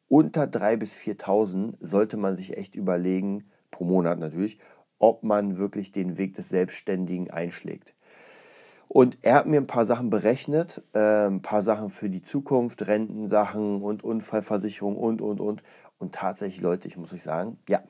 Unter 0.08 0.44
3.000 0.44 0.78
bis 0.78 0.96
4.000 0.96 1.74
sollte 1.80 2.18
man 2.18 2.36
sich 2.36 2.58
echt 2.58 2.76
überlegen, 2.76 3.50
pro 3.72 3.84
Monat 3.84 4.20
natürlich, 4.20 4.60
ob 5.00 5.24
man 5.24 5.58
wirklich 5.58 5.92
den 5.92 6.18
Weg 6.18 6.36
des 6.36 6.50
Selbstständigen 6.50 7.30
einschlägt. 7.32 7.94
Und 8.88 9.18
er 9.24 9.36
hat 9.36 9.48
mir 9.48 9.58
ein 9.58 9.68
paar 9.68 9.86
Sachen 9.86 10.10
berechnet, 10.10 10.84
äh, 10.94 11.28
ein 11.28 11.42
paar 11.42 11.64
Sachen 11.64 11.90
für 11.90 12.10
die 12.10 12.22
Zukunft, 12.22 12.88
Rentensachen 12.88 13.82
und 13.82 14.04
Unfallversicherung 14.04 14.96
und, 14.96 15.22
und, 15.22 15.40
und. 15.40 15.64
Und 15.98 16.14
tatsächlich, 16.14 16.62
Leute, 16.62 16.88
ich 16.88 16.98
muss 16.98 17.14
euch 17.14 17.24
sagen, 17.24 17.58
ja, 17.68 17.82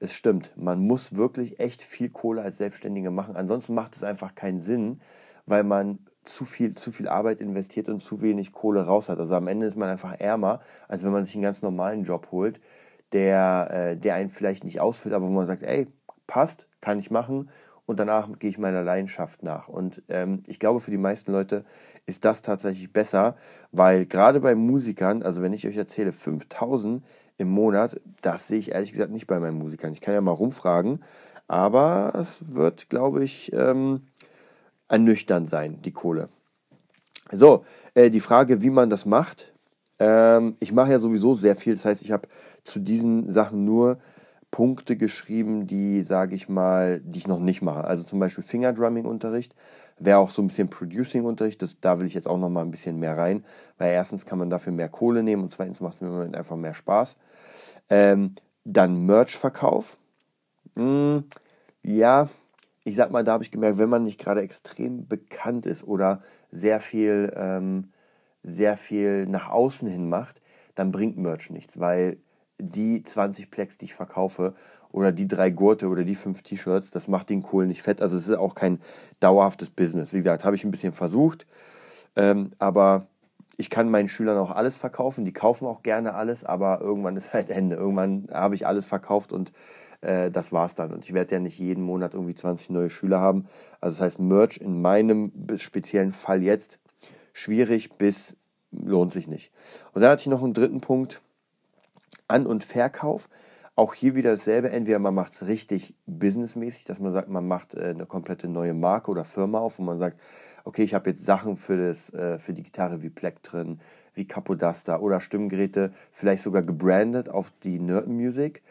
es 0.00 0.14
stimmt. 0.14 0.52
Man 0.56 0.80
muss 0.80 1.14
wirklich 1.14 1.60
echt 1.60 1.82
viel 1.82 2.10
Kohle 2.10 2.42
als 2.42 2.58
Selbstständige 2.58 3.10
machen. 3.10 3.36
Ansonsten 3.36 3.74
macht 3.74 3.94
es 3.94 4.02
einfach 4.02 4.34
keinen 4.34 4.60
Sinn, 4.60 5.00
weil 5.46 5.62
man 5.62 5.98
zu 6.24 6.44
viel, 6.44 6.74
zu 6.74 6.90
viel 6.90 7.08
Arbeit 7.08 7.40
investiert 7.40 7.88
und 7.88 8.00
zu 8.00 8.20
wenig 8.20 8.52
Kohle 8.52 8.86
raus 8.86 9.08
hat. 9.08 9.18
Also 9.18 9.36
am 9.36 9.46
Ende 9.46 9.66
ist 9.66 9.76
man 9.76 9.88
einfach 9.88 10.18
ärmer, 10.18 10.60
als 10.88 11.04
wenn 11.04 11.12
man 11.12 11.22
sich 11.22 11.34
einen 11.34 11.42
ganz 11.42 11.62
normalen 11.62 12.04
Job 12.04 12.28
holt, 12.32 12.60
der, 13.12 13.68
äh, 13.70 13.96
der 13.96 14.14
einen 14.14 14.30
vielleicht 14.30 14.64
nicht 14.64 14.80
ausfüllt, 14.80 15.14
aber 15.14 15.26
wo 15.26 15.32
man 15.32 15.46
sagt, 15.46 15.62
ey, 15.62 15.86
passt, 16.26 16.66
kann 16.80 16.98
ich 16.98 17.10
machen 17.10 17.48
und 17.86 18.00
danach 18.00 18.28
gehe 18.38 18.50
ich 18.50 18.58
meiner 18.58 18.82
Leidenschaft 18.82 19.42
nach. 19.42 19.68
Und 19.68 20.02
ähm, 20.08 20.42
ich 20.46 20.58
glaube, 20.58 20.80
für 20.80 20.90
die 20.90 20.98
meisten 20.98 21.32
Leute 21.32 21.64
ist 22.06 22.24
das 22.24 22.42
tatsächlich 22.42 22.92
besser, 22.92 23.36
weil 23.72 24.06
gerade 24.06 24.40
bei 24.40 24.54
Musikern, 24.54 25.22
also 25.22 25.42
wenn 25.42 25.52
ich 25.52 25.66
euch 25.66 25.76
erzähle, 25.76 26.12
5000 26.12 27.04
im 27.36 27.48
Monat, 27.48 28.00
das 28.22 28.48
sehe 28.48 28.58
ich 28.58 28.72
ehrlich 28.72 28.92
gesagt 28.92 29.10
nicht 29.10 29.26
bei 29.26 29.38
meinen 29.38 29.58
Musikern. 29.58 29.92
Ich 29.92 30.00
kann 30.00 30.14
ja 30.14 30.20
mal 30.20 30.32
rumfragen, 30.32 31.02
aber 31.46 32.12
es 32.18 32.54
wird, 32.54 32.88
glaube 32.88 33.24
ich, 33.24 33.52
ähm, 33.52 34.02
ernüchternd 34.88 35.48
sein, 35.48 35.82
die 35.82 35.92
Kohle. 35.92 36.28
So, 37.30 37.64
äh, 37.94 38.10
die 38.10 38.20
Frage, 38.20 38.62
wie 38.62 38.70
man 38.70 38.90
das 38.90 39.06
macht. 39.06 39.52
Ähm, 39.98 40.56
ich 40.60 40.72
mache 40.72 40.92
ja 40.92 40.98
sowieso 40.98 41.34
sehr 41.34 41.56
viel, 41.56 41.74
das 41.74 41.84
heißt, 41.84 42.02
ich 42.02 42.12
habe 42.12 42.28
zu 42.64 42.80
diesen 42.80 43.30
Sachen 43.30 43.64
nur 43.64 43.98
Punkte 44.54 44.96
geschrieben, 44.96 45.66
die, 45.66 46.02
sage 46.02 46.36
ich 46.36 46.48
mal, 46.48 47.00
die 47.00 47.18
ich 47.18 47.26
noch 47.26 47.40
nicht 47.40 47.60
mache. 47.60 47.82
Also 47.82 48.04
zum 48.04 48.20
Beispiel 48.20 48.44
Fingerdrumming-Unterricht, 48.44 49.52
wäre 49.98 50.18
auch 50.18 50.30
so 50.30 50.42
ein 50.42 50.46
bisschen 50.46 50.70
Producing-Unterricht, 50.70 51.60
da 51.80 51.98
will 51.98 52.06
ich 52.06 52.14
jetzt 52.14 52.28
auch 52.28 52.38
noch 52.38 52.50
mal 52.50 52.60
ein 52.60 52.70
bisschen 52.70 53.00
mehr 53.00 53.18
rein, 53.18 53.44
weil 53.78 53.90
erstens 53.90 54.26
kann 54.26 54.38
man 54.38 54.50
dafür 54.50 54.72
mehr 54.72 54.88
Kohle 54.88 55.24
nehmen 55.24 55.42
und 55.42 55.52
zweitens 55.52 55.80
macht 55.80 55.96
es 55.96 56.02
mir 56.02 56.06
im 56.06 56.12
Moment 56.14 56.36
einfach 56.36 56.54
mehr 56.54 56.72
Spaß. 56.72 57.16
Ähm, 57.90 58.36
dann 58.62 59.04
Merch-Verkauf. 59.04 59.98
Hm, 60.76 61.24
ja, 61.82 62.28
ich 62.84 62.94
sag 62.94 63.10
mal, 63.10 63.24
da 63.24 63.32
habe 63.32 63.42
ich 63.42 63.50
gemerkt, 63.50 63.78
wenn 63.78 63.88
man 63.88 64.04
nicht 64.04 64.20
gerade 64.20 64.42
extrem 64.42 65.08
bekannt 65.08 65.66
ist 65.66 65.82
oder 65.82 66.22
sehr 66.52 66.78
viel, 66.78 67.32
ähm, 67.34 67.90
sehr 68.44 68.76
viel 68.76 69.26
nach 69.26 69.50
außen 69.50 69.88
hin 69.88 70.08
macht, 70.08 70.40
dann 70.76 70.92
bringt 70.92 71.18
Merch 71.18 71.50
nichts, 71.50 71.80
weil 71.80 72.18
die 72.58 73.02
20 73.02 73.50
Plex, 73.50 73.78
die 73.78 73.86
ich 73.86 73.94
verkaufe, 73.94 74.54
oder 74.94 75.10
die 75.10 75.26
drei 75.26 75.50
Gurte 75.50 75.88
oder 75.88 76.04
die 76.04 76.14
fünf 76.14 76.42
T-Shirts, 76.42 76.92
das 76.92 77.08
macht 77.08 77.28
den 77.28 77.42
Kohl 77.42 77.66
nicht 77.66 77.82
fett. 77.82 78.00
Also 78.00 78.16
es 78.16 78.28
ist 78.28 78.36
auch 78.36 78.54
kein 78.54 78.78
dauerhaftes 79.18 79.70
Business. 79.70 80.12
Wie 80.12 80.18
gesagt, 80.18 80.44
habe 80.44 80.54
ich 80.54 80.64
ein 80.64 80.70
bisschen 80.70 80.92
versucht, 80.92 81.46
ähm, 82.14 82.52
aber 82.60 83.08
ich 83.56 83.70
kann 83.70 83.90
meinen 83.90 84.08
Schülern 84.08 84.38
auch 84.38 84.52
alles 84.52 84.78
verkaufen. 84.78 85.24
Die 85.24 85.32
kaufen 85.32 85.66
auch 85.66 85.82
gerne 85.82 86.14
alles, 86.14 86.44
aber 86.44 86.80
irgendwann 86.80 87.16
ist 87.16 87.32
halt 87.32 87.50
Ende. 87.50 87.74
Irgendwann 87.74 88.28
habe 88.32 88.54
ich 88.54 88.68
alles 88.68 88.86
verkauft 88.86 89.32
und 89.32 89.52
äh, 90.00 90.30
das 90.30 90.52
war's 90.52 90.76
dann. 90.76 90.92
Und 90.92 91.04
ich 91.04 91.12
werde 91.12 91.34
ja 91.34 91.40
nicht 91.40 91.58
jeden 91.58 91.82
Monat 91.82 92.14
irgendwie 92.14 92.34
20 92.34 92.70
neue 92.70 92.90
Schüler 92.90 93.20
haben. 93.20 93.46
Also 93.80 93.96
das 93.96 94.04
heißt, 94.04 94.20
Merch 94.20 94.58
in 94.58 94.80
meinem 94.80 95.32
speziellen 95.56 96.12
Fall 96.12 96.42
jetzt 96.42 96.78
schwierig 97.32 97.90
bis 97.98 98.36
lohnt 98.70 99.12
sich 99.12 99.28
nicht. 99.28 99.52
Und 99.92 100.02
dann 100.02 100.10
hatte 100.10 100.20
ich 100.20 100.26
noch 100.26 100.42
einen 100.42 100.54
dritten 100.54 100.80
Punkt. 100.80 101.20
An- 102.28 102.46
und 102.46 102.64
Verkauf. 102.64 103.28
Auch 103.76 103.94
hier 103.94 104.14
wieder 104.14 104.30
dasselbe. 104.30 104.70
Entweder 104.70 104.98
man 105.00 105.14
macht 105.14 105.32
es 105.32 105.46
richtig 105.46 105.94
businessmäßig, 106.06 106.84
dass 106.84 107.00
man 107.00 107.12
sagt, 107.12 107.28
man 107.28 107.46
macht 107.46 107.74
äh, 107.74 107.86
eine 107.86 108.06
komplette 108.06 108.48
neue 108.48 108.74
Marke 108.74 109.10
oder 109.10 109.24
Firma 109.24 109.58
auf, 109.58 109.78
wo 109.78 109.82
man 109.82 109.98
sagt, 109.98 110.20
okay, 110.64 110.82
ich 110.82 110.94
habe 110.94 111.10
jetzt 111.10 111.24
Sachen 111.24 111.56
für, 111.56 111.88
das, 111.88 112.12
äh, 112.14 112.38
für 112.38 112.52
die 112.52 112.62
Gitarre 112.62 113.02
wie 113.02 113.12
drin, 113.42 113.80
wie 114.14 114.26
Capodaster 114.26 115.02
oder 115.02 115.20
Stimmgeräte, 115.20 115.92
vielleicht 116.12 116.42
sogar 116.42 116.62
gebrandet 116.62 117.28
auf 117.28 117.52
die 117.62 117.80
Nerd 117.80 118.06
Music. 118.06 118.62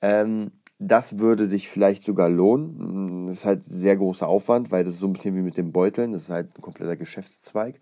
Ähm, 0.00 0.52
das 0.78 1.18
würde 1.18 1.46
sich 1.46 1.68
vielleicht 1.68 2.04
sogar 2.04 2.28
lohnen. 2.28 3.26
Das 3.26 3.38
ist 3.38 3.44
halt 3.44 3.64
sehr 3.64 3.96
großer 3.96 4.28
Aufwand, 4.28 4.70
weil 4.70 4.84
das 4.84 4.94
ist 4.94 5.00
so 5.00 5.08
ein 5.08 5.12
bisschen 5.12 5.34
wie 5.34 5.42
mit 5.42 5.56
den 5.56 5.72
Beuteln. 5.72 6.12
Das 6.12 6.24
ist 6.24 6.30
halt 6.30 6.56
ein 6.56 6.62
kompletter 6.62 6.96
Geschäftszweig. 6.96 7.80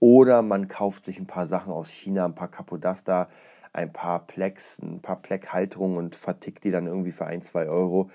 Oder 0.00 0.42
man 0.42 0.66
kauft 0.66 1.04
sich 1.04 1.20
ein 1.20 1.28
paar 1.28 1.46
Sachen 1.46 1.72
aus 1.72 1.88
China, 1.88 2.24
ein 2.24 2.34
paar 2.34 2.50
Capodaster, 2.50 3.28
ein 3.72 3.92
paar 3.92 4.26
Plex, 4.26 4.80
ein 4.80 5.00
paar 5.00 5.20
Pleck-Halterungen 5.20 5.96
und 5.96 6.16
vertickt 6.16 6.64
die 6.64 6.70
dann 6.70 6.86
irgendwie 6.86 7.12
für 7.12 7.26
ein, 7.26 7.42
zwei 7.42 7.68
Euro. 7.68 8.10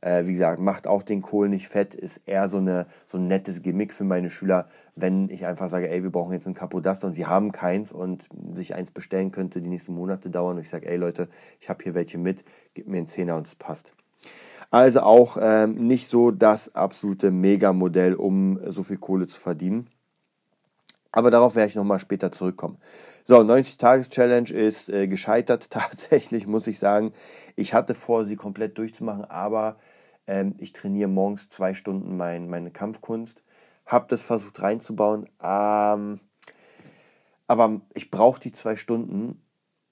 Äh, 0.00 0.26
wie 0.26 0.32
gesagt, 0.32 0.60
macht 0.60 0.86
auch 0.86 1.02
den 1.02 1.20
Kohl 1.20 1.48
nicht 1.48 1.68
fett, 1.68 1.94
ist 1.94 2.22
eher 2.26 2.48
so, 2.48 2.58
eine, 2.58 2.86
so 3.04 3.18
ein 3.18 3.26
nettes 3.26 3.60
Gimmick 3.60 3.92
für 3.92 4.04
meine 4.04 4.30
Schüler, 4.30 4.68
wenn 4.96 5.28
ich 5.28 5.44
einfach 5.44 5.68
sage, 5.68 5.90
ey, 5.90 6.02
wir 6.02 6.10
brauchen 6.10 6.32
jetzt 6.32 6.46
ein 6.46 6.54
Capodaster 6.54 7.06
und 7.06 7.14
sie 7.14 7.26
haben 7.26 7.52
keins 7.52 7.92
und 7.92 8.28
sich 8.54 8.74
eins 8.74 8.92
bestellen 8.92 9.30
könnte 9.30 9.60
die 9.60 9.68
nächsten 9.68 9.94
Monate 9.94 10.30
dauern 10.30 10.56
und 10.56 10.62
ich 10.62 10.70
sage, 10.70 10.88
ey 10.88 10.96
Leute, 10.96 11.28
ich 11.60 11.68
habe 11.68 11.82
hier 11.82 11.94
welche 11.94 12.16
mit, 12.16 12.44
gib 12.72 12.88
mir 12.88 12.98
einen 12.98 13.06
Zehner 13.06 13.36
und 13.36 13.46
es 13.46 13.54
passt. 13.54 13.94
Also 14.70 15.00
auch 15.00 15.36
ähm, 15.40 15.86
nicht 15.86 16.08
so 16.08 16.30
das 16.30 16.74
absolute 16.74 17.30
Megamodell, 17.30 18.14
um 18.14 18.58
so 18.70 18.84
viel 18.84 18.98
Kohle 18.98 19.26
zu 19.26 19.40
verdienen. 19.40 19.90
Aber 21.12 21.30
darauf 21.30 21.56
werde 21.56 21.68
ich 21.68 21.74
nochmal 21.74 21.98
später 21.98 22.30
zurückkommen. 22.30 22.78
So, 23.24 23.36
90-Tages-Challenge 23.40 24.50
ist 24.50 24.88
äh, 24.88 25.06
gescheitert 25.06 25.70
tatsächlich, 25.70 26.46
muss 26.46 26.66
ich 26.66 26.78
sagen. 26.78 27.12
Ich 27.56 27.74
hatte 27.74 27.94
vor, 27.94 28.24
sie 28.24 28.36
komplett 28.36 28.78
durchzumachen, 28.78 29.24
aber 29.24 29.76
ähm, 30.26 30.54
ich 30.58 30.72
trainiere 30.72 31.08
morgens 31.08 31.48
zwei 31.48 31.74
Stunden 31.74 32.16
mein, 32.16 32.48
meine 32.48 32.70
Kampfkunst. 32.70 33.42
Habe 33.86 34.06
das 34.08 34.22
versucht 34.22 34.62
reinzubauen, 34.62 35.28
ähm, 35.42 36.20
aber 37.46 37.80
ich 37.94 38.10
brauche 38.10 38.40
die 38.40 38.52
zwei 38.52 38.76
Stunden, 38.76 39.42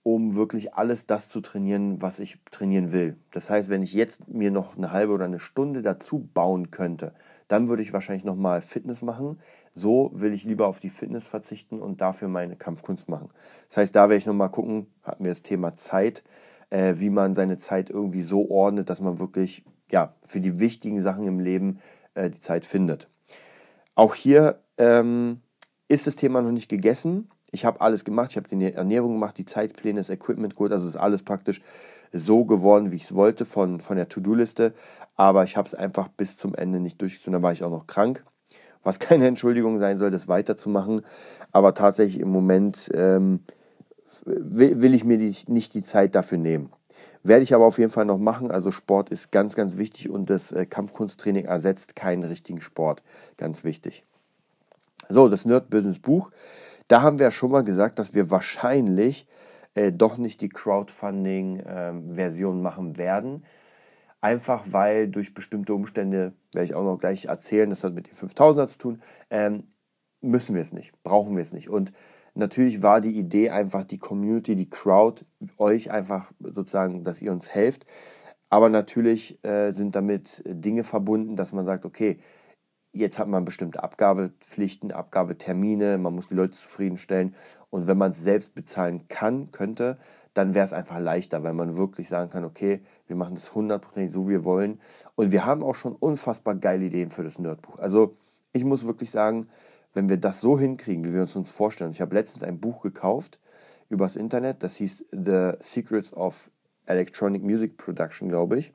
um 0.05 0.37
wirklich 0.37 0.75
alles 0.75 1.07
das 1.07 1.29
zu 1.29 1.41
trainieren, 1.41 2.01
was 2.01 2.21
ich 2.21 2.39
trainieren 2.51 2.93
will. 2.93 3.19
Das 3.33 3.51
heißt, 3.51 3.69
wenn 3.69 3.83
ich 3.83 3.93
jetzt 3.93 4.29
mir 4.29 4.51
noch 4.51 4.77
eine 4.77 4.93
halbe 4.93 5.13
oder 5.13 5.25
eine 5.25 5.41
Stunde 5.41 5.83
dazu 5.83 6.31
bauen 6.33 6.71
könnte, 6.71 7.15
dann 7.49 7.69
würde 7.69 7.83
ich 7.83 7.93
wahrscheinlich 7.93 8.25
nochmal 8.25 8.61
Fitness 8.61 9.03
machen. 9.03 9.41
So 9.73 10.11
will 10.15 10.33
ich 10.33 10.45
lieber 10.45 10.67
auf 10.69 10.81
die 10.81 10.91
Fitness 10.91 11.27
verzichten 11.27 11.81
und 11.81 12.01
dafür 12.01 12.29
meine 12.29 12.57
Kampfkunst 12.57 13.09
machen. 13.09 13.29
Das 13.69 13.79
heißt, 13.79 13.97
da 13.97 14.03
werde 14.03 14.17
ich 14.17 14.27
nochmal 14.27 14.51
gucken, 14.51 14.87
hatten 15.03 15.25
wir 15.25 15.31
das 15.31 15.43
Thema 15.43 15.75
Zeit, 15.75 16.23
äh, 16.71 16.95
wie 16.99 17.11
man 17.11 17.35
seine 17.35 17.57
Zeit 17.57 17.91
irgendwie 17.91 18.23
so 18.23 18.49
ordnet, 18.51 18.91
dass 18.91 19.01
man 19.01 19.19
wirklich 19.19 19.65
ja, 19.91 20.15
für 20.23 20.41
die 20.41 20.61
wichtigen 20.61 21.01
Sachen 21.01 21.27
im 21.27 21.41
Leben 21.41 21.79
äh, 22.15 22.31
die 22.31 22.41
Zeit 22.41 22.65
findet. 22.65 23.09
Auch 23.95 24.15
hier 24.15 24.63
ähm, 24.77 25.41
ist 25.89 26.07
das 26.07 26.17
Thema 26.17 26.43
noch 26.43 26.53
nicht 26.53 26.69
gegessen. 26.69 27.31
Ich 27.51 27.65
habe 27.65 27.81
alles 27.81 28.05
gemacht, 28.05 28.31
ich 28.33 28.37
habe 28.37 28.49
die 28.49 28.73
Ernährung 28.73 29.13
gemacht, 29.13 29.39
die 29.39 29.45
Zeitpläne, 29.45 30.01
das 30.01 30.11
Equipment 30.11 30.55
gut, 30.55 30.71
also 30.71 30.87
ist 30.87 30.97
alles 30.97 31.23
praktisch 31.23 31.63
so 32.13 32.45
geworden, 32.45 32.91
wie 32.91 32.97
ich 32.97 33.05
es 33.05 33.15
wollte 33.15 33.45
von, 33.45 33.81
von 33.81 33.97
der 33.97 34.09
To-Do-Liste. 34.09 34.75
Aber 35.17 35.45
ich 35.45 35.57
habe 35.57 35.67
es 35.67 35.75
einfach 35.75 36.09
bis 36.09 36.37
zum 36.37 36.55
Ende 36.55 36.81
nicht 36.81 37.01
durchgezogen. 37.01 37.41
Da 37.41 37.43
war 37.43 37.53
ich 37.53 37.65
auch 37.65 37.71
noch 37.71 37.87
krank. 37.87 38.25
Was 38.83 38.99
keine 38.99 39.27
Entschuldigung 39.27 39.79
sein 39.79 39.99
soll, 39.99 40.11
das 40.11 40.29
weiterzumachen. 40.29 41.03
Aber 41.53 41.75
tatsächlich 41.75 42.21
im 42.21 42.31
Moment 42.31 42.91
ähm, 42.95 43.41
will, 44.25 44.81
will, 44.81 44.95
ich 44.95 45.05
mir 45.05 45.19
die, 45.19 45.35
nicht 45.47 45.75
die 45.75 45.83
Zeit 45.83 46.15
dafür 46.15 46.39
nehmen. 46.39 46.71
Werde 47.23 47.43
ich 47.43 47.55
aber 47.55 47.67
auf 47.67 47.79
jeden 47.79 47.91
Fall 47.91 48.05
noch 48.05 48.19
machen. 48.19 48.51
Also 48.51 48.71
Sport 48.71 49.11
ist 49.11 49.33
ganz, 49.33 49.55
ganz 49.57 49.77
wichtig 49.77 50.09
und 50.09 50.31
das 50.31 50.53
äh, 50.53 50.67
Kampfkunsttraining 50.67 51.47
ersetzt 51.47 51.97
keinen 51.97 52.25
richtigen 52.25 52.61
Sport. 52.61 53.03
Ganz 53.37 53.65
wichtig. 53.65 54.05
So, 55.09 55.29
das 55.29 55.45
Nerd 55.47 55.71
Business 55.71 55.99
Buch. 55.99 56.31
Da 56.89 57.03
haben 57.03 57.19
wir 57.19 57.27
ja 57.27 57.31
schon 57.31 57.51
mal 57.51 57.65
gesagt, 57.65 57.99
dass 57.99 58.15
wir 58.15 58.31
wahrscheinlich 58.31 59.27
äh, 59.75 59.93
doch 59.93 60.17
nicht 60.17 60.41
die 60.41 60.49
Crowdfunding-Version 60.49 62.57
ähm, 62.57 62.63
machen 62.63 62.97
werden. 62.97 63.45
Einfach 64.21 64.65
weil 64.71 65.09
durch 65.09 65.35
bestimmte 65.35 65.75
Umstände, 65.75 66.33
werde 66.53 66.65
ich 66.65 66.75
auch 66.75 66.83
noch 66.83 66.99
gleich 66.99 67.27
erzählen, 67.27 67.71
das 67.71 67.85
hat 67.85 67.95
mit 67.95 68.09
den 68.09 68.15
5000er 68.15 68.67
zu 68.67 68.79
tun, 68.79 69.01
ähm, 69.31 69.69
müssen 70.21 70.57
wir 70.57 70.63
es 70.63 70.73
nicht, 70.73 71.01
brauchen 71.05 71.37
wir 71.37 71.43
es 71.43 71.53
nicht. 71.53 71.69
Und 71.69 71.93
natürlich 72.35 72.83
war 72.83 73.01
die 73.01 73.17
Idee 73.17 73.51
einfach 73.51 73.85
die 73.85 73.99
Community, 73.99 74.57
die 74.57 74.71
Crowd, 74.71 75.25
euch 75.59 75.93
einfach 75.93 76.33
sozusagen, 76.41 77.05
dass 77.05 77.23
ihr 77.23 77.31
uns 77.31 77.51
helft. 77.51 77.87
Aber 78.49 78.69
natürlich 78.71 79.45
äh, 79.45 79.71
sind 79.71 79.95
damit 79.95 80.43
Dinge 80.47 80.83
verbunden, 80.83 81.37
dass 81.37 81.53
man 81.53 81.67
sagt, 81.67 81.85
okay, 81.85 82.19
jetzt 82.99 83.19
hat 83.19 83.29
man 83.29 83.45
bestimmte 83.45 83.83
Abgabepflichten, 83.83 84.93
Abgabetermine, 84.93 85.99
man 85.99 86.15
muss 86.15 86.29
die 86.29 86.35
Leute 86.35 86.53
zufriedenstellen. 86.53 87.35
Und 87.71 87.87
wenn 87.87 87.99
man 87.99 88.13
es 88.13 88.23
selbst 88.23 88.55
bezahlen 88.55 89.09
kann, 89.09 89.51
könnte, 89.51 89.99
dann 90.35 90.55
wäre 90.55 90.65
es 90.65 90.73
einfach 90.73 90.99
leichter, 90.99 91.43
weil 91.43 91.55
man 91.55 91.77
wirklich 91.77 92.09
sagen 92.09 92.31
kann, 92.31 92.45
okay, 92.45 92.81
wir 93.07 93.17
machen 93.17 93.35
das 93.35 93.55
hundertprozentig 93.55 94.13
so, 94.13 94.27
wie 94.27 94.33
wir 94.33 94.45
wollen. 94.45 94.81
Und 95.17 95.33
wir 95.33 95.45
haben 95.45 95.63
auch 95.63 95.75
schon 95.75 95.97
unfassbar 95.97 96.55
geile 96.55 96.85
Ideen 96.85 97.11
für 97.11 97.25
das 97.25 97.39
Nerdbuch. 97.39 97.79
Also 97.79 98.17
ich 98.53 98.65
muss 98.65 98.87
wirklich 98.87 99.11
sagen, 99.11 99.49
wenn 99.95 100.09
wir 100.09 100.17
das 100.17 100.41
so 100.41 100.59
hinkriegen, 100.59 101.05
wie 101.05 101.13
wir 101.13 101.23
uns 101.23 101.35
uns 101.35 101.51
vorstellen. 101.51 101.91
Ich 101.91 102.01
habe 102.01 102.15
letztens 102.15 102.43
ein 102.43 102.61
Buch 102.61 102.83
gekauft 102.83 103.41
übers 103.89 104.17
Internet, 104.17 104.63
das 104.63 104.77
hieß 104.77 105.07
The 105.13 105.53
Secrets 105.61 106.15
of 106.15 106.51
Electronic 106.87 107.43
Music 107.43 107.77
Production, 107.77 108.29
glaube 108.29 108.59
ich. 108.59 108.73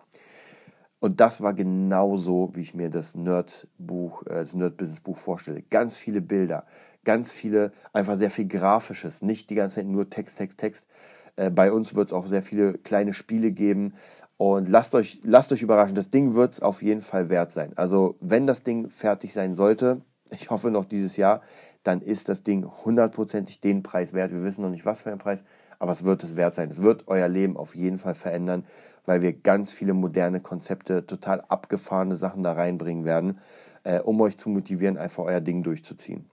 Und 1.03 1.19
das 1.19 1.41
war 1.41 1.53
genauso, 1.53 2.51
wie 2.53 2.61
ich 2.61 2.75
mir 2.75 2.89
das 2.89 3.13
Nerd-Buch, 3.13 4.25
äh, 4.25 4.35
das 4.35 4.53
Nerd-Business-Buch 4.53 5.17
vorstelle. 5.17 5.61
Ganz 5.61 5.97
viele 5.97 6.21
Bilder, 6.21 6.65
ganz 7.03 7.33
viele, 7.33 7.73
einfach 7.91 8.15
sehr 8.15 8.31
viel 8.31 8.47
Grafisches, 8.47 9.21
nicht 9.21 9.49
die 9.49 9.55
ganze 9.55 9.75
Zeit 9.75 9.85
nur 9.85 10.09
Text, 10.09 10.37
Text, 10.37 10.59
Text. 10.59 10.87
Äh, 11.35 11.49
bei 11.49 11.73
uns 11.73 11.93
wird 11.95 12.07
es 12.07 12.13
auch 12.13 12.25
sehr 12.27 12.41
viele 12.41 12.77
kleine 12.77 13.13
Spiele 13.13 13.51
geben. 13.51 13.95
Und 14.37 14.69
lasst 14.69 14.95
euch, 14.95 15.19
lasst 15.25 15.51
euch 15.51 15.61
überraschen, 15.61 15.93
das 15.93 16.09
Ding 16.09 16.35
wird 16.35 16.53
es 16.53 16.61
auf 16.61 16.81
jeden 16.81 17.01
Fall 17.01 17.27
wert 17.27 17.51
sein. 17.51 17.73
Also 17.75 18.15
wenn 18.21 18.47
das 18.47 18.63
Ding 18.63 18.89
fertig 18.89 19.33
sein 19.33 19.53
sollte, 19.53 19.99
ich 20.33 20.49
hoffe 20.49 20.71
noch 20.71 20.85
dieses 20.85 21.17
Jahr, 21.17 21.41
dann 21.83 22.01
ist 22.01 22.29
das 22.29 22.43
Ding 22.43 22.65
hundertprozentig 22.85 23.59
den 23.59 23.83
Preis 23.83 24.13
wert. 24.13 24.31
Wir 24.31 24.43
wissen 24.43 24.61
noch 24.61 24.69
nicht, 24.69 24.85
was 24.85 25.01
für 25.01 25.11
ein 25.11 25.17
Preis, 25.17 25.43
aber 25.79 25.91
es 25.91 26.05
wird 26.05 26.23
es 26.23 26.35
wert 26.35 26.53
sein. 26.53 26.69
Es 26.69 26.81
wird 26.81 27.07
euer 27.07 27.27
Leben 27.27 27.57
auf 27.57 27.75
jeden 27.75 27.97
Fall 27.97 28.15
verändern, 28.15 28.65
weil 29.05 29.21
wir 29.21 29.33
ganz 29.33 29.73
viele 29.73 29.93
moderne 29.93 30.39
Konzepte, 30.39 31.05
total 31.05 31.41
abgefahrene 31.41 32.15
Sachen 32.15 32.43
da 32.43 32.53
reinbringen 32.53 33.05
werden, 33.05 33.39
äh, 33.83 33.99
um 33.99 34.19
euch 34.21 34.37
zu 34.37 34.49
motivieren, 34.49 34.97
einfach 34.97 35.25
euer 35.25 35.41
Ding 35.41 35.63
durchzuziehen. 35.63 36.29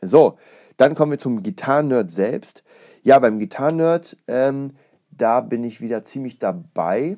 So, 0.00 0.38
dann 0.76 0.94
kommen 0.94 1.12
wir 1.12 1.18
zum 1.18 1.42
Gitarren-Nerd 1.42 2.10
selbst. 2.10 2.62
Ja, 3.02 3.18
beim 3.18 3.38
Gitarren-Nerd, 3.38 4.16
ähm, 4.28 4.72
da 5.10 5.40
bin 5.40 5.64
ich 5.64 5.80
wieder 5.80 6.04
ziemlich 6.04 6.38
dabei. 6.38 7.16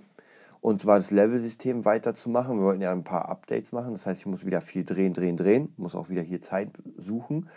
Und 0.61 0.81
zwar 0.81 0.97
das 0.97 1.11
Level-System 1.11 1.85
weiterzumachen. 1.85 2.59
Wir 2.59 2.65
wollten 2.65 2.83
ja 2.83 2.93
ein 2.93 3.05
paar 3.05 3.29
Updates 3.29 3.73
machen. 3.73 3.93
Das 3.93 4.07
heißt, 4.07 4.21
ich 4.21 4.27
muss 4.27 4.47
wieder 4.47 4.61
viel 4.61 4.85
drehen, 4.85 5.13
drehen, 5.13 5.37
drehen. 5.37 5.73
Muss 5.77 5.95
auch 5.95 6.09
wieder 6.09 6.23
hier 6.23 6.41
Zeit 6.41 6.71
suchen. 6.97 7.49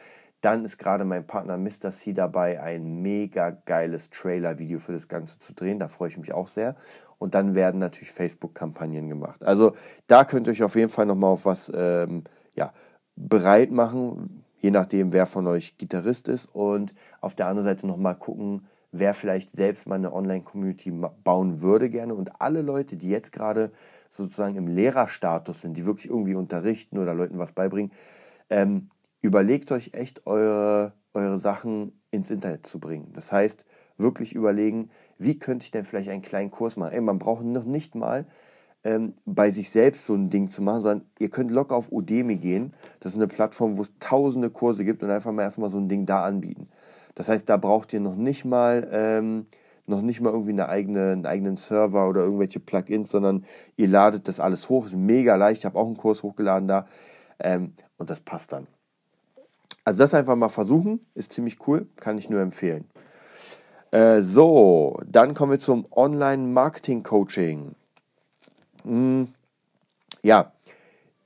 Dann 0.41 0.65
ist 0.65 0.77
gerade 0.77 1.05
mein 1.05 1.27
Partner 1.27 1.57
Mr. 1.57 1.91
C 1.91 2.13
dabei, 2.13 2.61
ein 2.61 3.01
mega 3.01 3.51
geiles 3.51 4.09
Trailer-Video 4.09 4.79
für 4.79 4.93
das 4.93 5.07
Ganze 5.07 5.39
zu 5.39 5.53
drehen. 5.53 5.79
Da 5.79 5.87
freue 5.87 6.09
ich 6.09 6.17
mich 6.17 6.33
auch 6.33 6.47
sehr. 6.47 6.75
Und 7.19 7.35
dann 7.35 7.53
werden 7.53 7.79
natürlich 7.79 8.11
Facebook-Kampagnen 8.11 9.07
gemacht. 9.07 9.43
Also 9.43 9.73
da 10.07 10.25
könnt 10.25 10.47
ihr 10.47 10.51
euch 10.51 10.63
auf 10.63 10.75
jeden 10.75 10.89
Fall 10.89 11.05
nochmal 11.05 11.31
auf 11.31 11.45
was 11.45 11.71
ähm, 11.75 12.23
ja, 12.55 12.73
bereit 13.15 13.71
machen 13.71 14.41
je 14.61 14.71
nachdem, 14.71 15.11
wer 15.11 15.25
von 15.25 15.47
euch 15.47 15.77
Gitarrist 15.77 16.27
ist. 16.27 16.53
Und 16.53 16.93
auf 17.19 17.35
der 17.35 17.47
anderen 17.47 17.63
Seite 17.63 17.87
nochmal 17.87 18.15
gucken, 18.15 18.67
wer 18.91 19.13
vielleicht 19.13 19.51
selbst 19.51 19.87
mal 19.87 19.95
eine 19.95 20.13
Online-Community 20.13 20.91
bauen 21.23 21.61
würde 21.61 21.89
gerne. 21.89 22.13
Und 22.13 22.41
alle 22.41 22.61
Leute, 22.61 22.97
die 22.97 23.09
jetzt 23.09 23.31
gerade 23.31 23.71
sozusagen 24.09 24.55
im 24.55 24.67
Lehrerstatus 24.67 25.61
sind, 25.61 25.77
die 25.77 25.85
wirklich 25.85 26.09
irgendwie 26.09 26.35
unterrichten 26.35 26.97
oder 26.97 27.13
Leuten 27.13 27.39
was 27.39 27.53
beibringen, 27.53 27.91
ähm, 28.49 28.89
überlegt 29.21 29.71
euch 29.71 29.91
echt 29.93 30.27
eure, 30.27 30.93
eure 31.13 31.37
Sachen 31.37 32.01
ins 32.11 32.29
Internet 32.29 32.65
zu 32.65 32.79
bringen. 32.79 33.13
Das 33.13 33.31
heißt, 33.31 33.65
wirklich 33.97 34.33
überlegen, 34.33 34.89
wie 35.17 35.39
könnte 35.39 35.63
ich 35.63 35.71
denn 35.71 35.85
vielleicht 35.85 36.09
einen 36.09 36.21
kleinen 36.21 36.51
Kurs 36.51 36.75
machen? 36.75 36.93
Ey, 36.93 37.01
man 37.01 37.19
braucht 37.19 37.45
noch 37.45 37.65
nicht 37.65 37.95
mal 37.95 38.25
ähm, 38.83 39.13
bei 39.25 39.51
sich 39.51 39.69
selbst 39.69 40.05
so 40.05 40.15
ein 40.15 40.29
Ding 40.29 40.49
zu 40.49 40.61
machen, 40.61 40.81
sondern 40.81 41.07
ihr 41.19 41.29
könnt 41.29 41.51
locker 41.51 41.75
auf 41.75 41.91
Udemy 41.91 42.37
gehen. 42.37 42.73
Das 42.99 43.13
ist 43.13 43.17
eine 43.17 43.27
Plattform, 43.27 43.77
wo 43.77 43.83
es 43.83 43.93
tausende 43.99 44.49
Kurse 44.49 44.83
gibt 44.83 45.03
und 45.03 45.11
einfach 45.11 45.31
mal 45.31 45.43
erstmal 45.43 45.69
so 45.69 45.77
ein 45.77 45.87
Ding 45.87 46.05
da 46.05 46.25
anbieten. 46.25 46.67
Das 47.15 47.29
heißt, 47.29 47.49
da 47.49 47.57
braucht 47.57 47.93
ihr 47.93 47.99
noch 47.99 48.15
nicht 48.15 48.45
mal, 48.45 48.87
ähm, 48.91 49.47
noch 49.85 50.01
nicht 50.01 50.21
mal 50.21 50.31
irgendwie 50.31 50.51
eine 50.51 50.69
eigene, 50.69 51.11
einen 51.11 51.25
eigenen 51.25 51.55
Server 51.55 52.07
oder 52.07 52.21
irgendwelche 52.21 52.59
Plugins, 52.59 53.09
sondern 53.09 53.45
ihr 53.75 53.87
ladet 53.87 54.27
das 54.27 54.39
alles 54.39 54.69
hoch. 54.69 54.85
Ist 54.85 54.95
mega 54.95 55.35
leicht. 55.35 55.59
Ich 55.59 55.65
habe 55.65 55.77
auch 55.77 55.85
einen 55.85 55.97
Kurs 55.97 56.23
hochgeladen 56.23 56.67
da 56.67 56.87
ähm, 57.39 57.73
und 57.97 58.09
das 58.09 58.19
passt 58.19 58.53
dann. 58.53 58.67
Also 59.83 59.99
das 59.99 60.13
einfach 60.13 60.35
mal 60.35 60.49
versuchen, 60.49 61.01
ist 61.15 61.33
ziemlich 61.33 61.67
cool, 61.67 61.87
kann 61.95 62.17
ich 62.17 62.29
nur 62.29 62.39
empfehlen. 62.41 62.85
Äh, 63.91 64.21
so, 64.21 64.99
dann 65.05 65.33
kommen 65.33 65.51
wir 65.51 65.59
zum 65.59 65.85
Online-Marketing-Coaching. 65.91 67.75
Hm, 68.83 69.27
ja, 70.23 70.51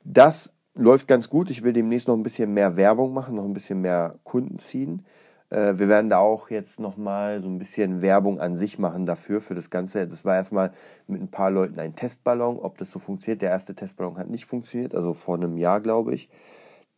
das 0.03 0.53
läuft 0.73 1.07
ganz 1.07 1.29
gut. 1.29 1.49
Ich 1.49 1.63
will 1.63 1.73
demnächst 1.73 2.07
noch 2.07 2.15
ein 2.15 2.23
bisschen 2.23 2.53
mehr 2.53 2.75
Werbung 2.75 3.13
machen, 3.13 3.35
noch 3.35 3.45
ein 3.45 3.53
bisschen 3.53 3.81
mehr 3.81 4.15
Kunden 4.23 4.57
ziehen. 4.57 5.05
Äh, 5.49 5.77
wir 5.77 5.87
werden 5.87 6.09
da 6.09 6.19
auch 6.19 6.49
jetzt 6.49 6.79
nochmal 6.79 7.41
so 7.41 7.47
ein 7.47 7.57
bisschen 7.57 8.01
Werbung 8.01 8.39
an 8.39 8.55
sich 8.55 8.79
machen 8.79 9.05
dafür, 9.05 9.41
für 9.41 9.55
das 9.55 9.69
Ganze. 9.69 10.07
Das 10.07 10.25
war 10.25 10.35
erstmal 10.35 10.71
mit 11.07 11.21
ein 11.21 11.29
paar 11.29 11.51
Leuten 11.51 11.79
ein 11.79 11.95
Testballon, 11.95 12.59
ob 12.59 12.77
das 12.77 12.91
so 12.91 12.99
funktioniert. 12.99 13.41
Der 13.41 13.51
erste 13.51 13.75
Testballon 13.75 14.17
hat 14.17 14.29
nicht 14.29 14.45
funktioniert, 14.45 14.95
also 14.95 15.13
vor 15.13 15.35
einem 15.35 15.57
Jahr, 15.57 15.81
glaube 15.81 16.13
ich. 16.13 16.29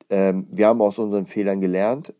Ähm, 0.09 0.47
wir 0.49 0.67
haben 0.67 0.81
aus 0.81 0.99
unseren 0.99 1.25
Fehlern 1.25 1.61
gelernt. 1.61 2.13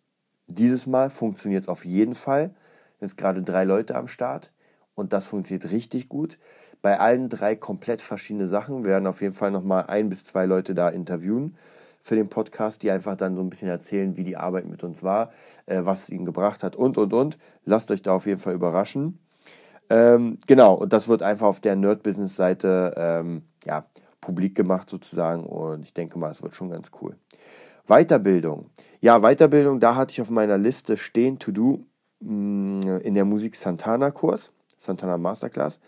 Dieses 0.48 0.88
Mal 0.88 1.10
funktioniert 1.10 1.63
es 1.63 1.70
auf 1.70 1.86
jeden 1.86 2.16
Fall. 2.16 2.52
Jetzt 3.00 3.18
gerade 3.18 3.44
drei 3.44 3.63
Leute 3.63 3.96
am 3.96 4.08
Start 4.08 4.52
und 4.96 5.13
das 5.13 5.28
funktioniert 5.28 5.72
richtig 5.72 6.10
gut 6.10 6.38
bei 6.82 7.00
allen 7.00 7.30
drei 7.30 7.56
komplett 7.56 8.02
verschiedene 8.02 8.48
Sachen. 8.48 8.84
Wir 8.84 8.92
werden 8.92 9.08
auf 9.08 9.22
jeden 9.22 9.34
Fall 9.34 9.52
nochmal 9.52 9.86
ein 9.88 10.10
bis 10.10 10.24
zwei 10.24 10.46
Leute 10.46 10.74
da 10.76 10.90
interviewen 10.90 11.58
für 12.00 12.16
den 12.16 12.30
Podcast, 12.30 12.84
die 12.84 12.92
einfach 12.92 13.16
dann 13.16 13.36
so 13.36 13.42
ein 13.42 13.50
bisschen 13.50 13.68
erzählen, 13.68 14.18
wie 14.18 14.24
die 14.24 14.38
Arbeit 14.38 14.66
mit 14.66 14.84
uns 14.84 15.04
war, 15.04 15.32
äh, 15.66 15.82
was 15.84 16.04
es 16.04 16.10
ihnen 16.10 16.26
gebracht 16.26 16.64
hat 16.64 16.76
und, 16.76 16.98
und, 16.98 17.14
und. 17.14 17.38
Lasst 17.66 17.92
euch 17.92 18.02
da 18.02 18.14
auf 18.14 18.26
jeden 18.26 18.40
Fall 18.40 18.54
überraschen. 18.54 19.20
Ähm, 19.90 20.38
genau, 20.48 20.76
und 20.76 20.92
das 20.94 21.08
wird 21.08 21.24
einfach 21.24 21.48
auf 21.48 21.60
der 21.60 21.76
Nerd-Business-Seite 21.76 22.94
ähm, 22.98 23.44
ja, 23.66 23.86
publik 24.22 24.56
gemacht 24.56 24.90
sozusagen 24.90 25.46
und 25.46 25.84
ich 25.84 25.94
denke 25.94 26.20
mal, 26.20 26.32
es 26.32 26.44
wird 26.44 26.54
schon 26.54 26.70
ganz 26.70 26.92
cool. 27.02 27.16
Weiterbildung. 27.88 28.70
Ja, 29.00 29.20
Weiterbildung, 29.22 29.80
da 29.80 29.96
hatte 29.96 30.12
ich 30.12 30.22
auf 30.22 30.30
meiner 30.30 30.58
Liste 30.58 30.98
stehen, 30.98 31.40
to 31.40 31.52
do, 31.52 31.86
mm, 32.20 32.82
in 33.04 33.16
der 33.16 33.24
Musik 33.24 33.56
Santana 33.56 34.12
Kurs, 34.12 34.52
Santana 34.78 35.18
Masterclass 35.18 35.80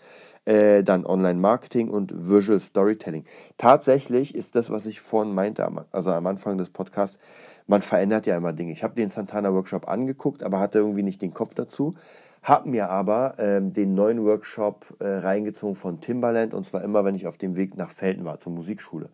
äh, 0.44 0.82
dann 0.82 1.04
Online-Marketing 1.04 1.90
und 1.90 2.12
Visual 2.14 2.60
Storytelling. 2.60 3.24
Tatsächlich 3.56 4.34
ist 4.34 4.56
das, 4.56 4.70
was 4.70 4.86
ich 4.86 5.00
vorhin 5.00 5.34
meinte, 5.34 5.68
also 5.92 6.12
am 6.12 6.26
Anfang 6.26 6.58
des 6.58 6.70
Podcasts, 6.70 7.18
man 7.66 7.82
verändert 7.82 8.26
ja 8.26 8.36
immer 8.36 8.52
Dinge. 8.52 8.72
Ich 8.72 8.82
habe 8.82 8.94
den 8.94 9.08
Santana 9.08 9.52
Workshop 9.52 9.88
angeguckt, 9.88 10.42
aber 10.42 10.58
hatte 10.58 10.78
irgendwie 10.78 11.02
nicht 11.02 11.22
den 11.22 11.32
Kopf 11.32 11.54
dazu. 11.54 11.94
Habe 12.42 12.70
mir 12.70 12.88
aber 12.88 13.34
ähm, 13.38 13.72
den 13.72 13.94
neuen 13.94 14.24
Workshop 14.24 14.96
äh, 14.98 15.06
reingezogen 15.06 15.74
von 15.74 16.00
Timbaland 16.00 16.54
und 16.54 16.64
zwar 16.64 16.82
immer, 16.82 17.04
wenn 17.04 17.14
ich 17.14 17.26
auf 17.26 17.36
dem 17.36 17.56
Weg 17.56 17.76
nach 17.76 17.90
Felden 17.90 18.24
war, 18.24 18.40
zur 18.40 18.52
Musikschule. 18.52 19.10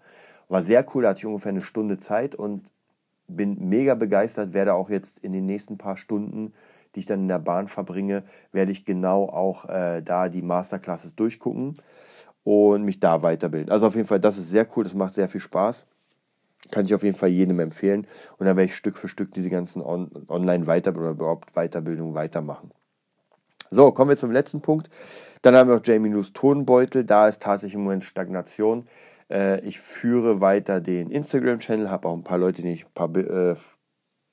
War 0.48 0.62
sehr 0.62 0.86
cool, 0.94 1.02
da 1.02 1.10
hatte 1.10 1.18
ich 1.18 1.26
ungefähr 1.26 1.50
eine 1.50 1.62
Stunde 1.62 1.98
Zeit 1.98 2.36
und 2.36 2.64
bin 3.26 3.68
mega 3.68 3.96
begeistert, 3.96 4.52
werde 4.52 4.74
auch 4.74 4.90
jetzt 4.90 5.18
in 5.18 5.32
den 5.32 5.44
nächsten 5.44 5.76
paar 5.76 5.96
Stunden 5.96 6.52
die 6.96 7.00
ich 7.00 7.06
dann 7.06 7.20
in 7.20 7.28
der 7.28 7.38
Bahn 7.38 7.68
verbringe, 7.68 8.24
werde 8.52 8.72
ich 8.72 8.84
genau 8.84 9.28
auch 9.28 9.68
äh, 9.68 10.02
da 10.02 10.28
die 10.28 10.42
Masterclasses 10.42 11.14
durchgucken 11.14 11.76
und 12.42 12.82
mich 12.82 13.00
da 13.00 13.22
weiterbilden. 13.22 13.70
Also 13.70 13.86
auf 13.86 13.94
jeden 13.94 14.06
Fall, 14.06 14.20
das 14.20 14.38
ist 14.38 14.50
sehr 14.50 14.66
cool, 14.74 14.84
das 14.84 14.94
macht 14.94 15.14
sehr 15.14 15.28
viel 15.28 15.40
Spaß. 15.40 15.86
Kann 16.70 16.84
ich 16.84 16.94
auf 16.94 17.02
jeden 17.02 17.16
Fall 17.16 17.28
jedem 17.28 17.60
empfehlen. 17.60 18.06
Und 18.38 18.46
dann 18.46 18.56
werde 18.56 18.64
ich 18.64 18.74
Stück 18.74 18.96
für 18.96 19.08
Stück 19.08 19.32
diese 19.34 19.50
ganzen 19.50 19.82
On 19.82 20.10
Online-Weiter- 20.28 20.96
oder 20.96 21.10
überhaupt 21.10 21.52
Weiterbildungen 21.54 22.14
weitermachen. 22.14 22.72
So, 23.70 23.92
kommen 23.92 24.10
wir 24.10 24.16
zum 24.16 24.32
letzten 24.32 24.62
Punkt. 24.62 24.88
Dann 25.42 25.54
haben 25.54 25.68
wir 25.68 25.76
noch 25.76 25.84
Jamie 25.84 26.08
News 26.08 26.32
Tonbeutel. 26.32 27.04
Da 27.04 27.28
ist 27.28 27.42
tatsächlich 27.42 27.74
im 27.74 27.82
Moment 27.82 28.04
Stagnation. 28.04 28.86
Äh, 29.30 29.60
ich 29.60 29.78
führe 29.80 30.40
weiter 30.40 30.80
den 30.80 31.10
Instagram-Channel, 31.10 31.90
habe 31.90 32.08
auch 32.08 32.14
ein 32.14 32.24
paar 32.24 32.38
Leute, 32.38 32.62
die 32.62 32.72
ich 32.72 32.86
ein 32.86 32.94
paar 32.94 33.14
äh, 33.16 33.56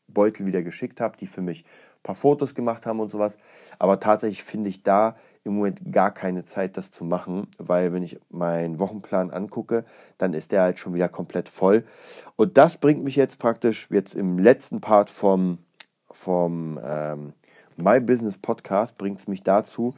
Beutel 0.08 0.46
wieder 0.46 0.62
geschickt 0.62 1.02
habe, 1.02 1.18
die 1.18 1.28
für 1.28 1.42
mich 1.42 1.66
paar 2.04 2.16
Fotos 2.16 2.54
gemacht 2.54 2.86
haben 2.86 3.00
und 3.00 3.10
sowas. 3.10 3.38
Aber 3.80 4.00
tatsächlich 4.00 4.44
finde 4.44 4.70
ich 4.70 4.84
da 4.84 5.16
im 5.44 5.56
Moment 5.56 5.82
gar 5.92 6.14
keine 6.14 6.44
Zeit, 6.44 6.78
das 6.78 6.92
zu 6.92 7.04
machen, 7.04 7.48
weil 7.58 7.92
wenn 7.94 8.04
ich 8.04 8.20
meinen 8.30 8.80
Wochenplan 8.80 9.32
angucke, 9.32 9.84
dann 10.18 10.34
ist 10.34 10.52
der 10.52 10.62
halt 10.62 10.80
schon 10.80 10.94
wieder 10.94 11.10
komplett 11.10 11.50
voll. 11.50 11.84
Und 12.36 12.58
das 12.58 12.78
bringt 12.78 13.04
mich 13.04 13.16
jetzt 13.16 13.40
praktisch 13.40 13.88
jetzt 13.90 14.16
im 14.16 14.38
letzten 14.38 14.80
Part 14.80 15.10
vom, 15.10 15.58
vom 16.12 16.80
ähm, 16.84 17.34
My 17.76 18.00
Business 18.00 18.38
Podcast, 18.38 18.98
bringt 18.98 19.20
es 19.20 19.28
mich 19.28 19.44
dazu, 19.44 19.96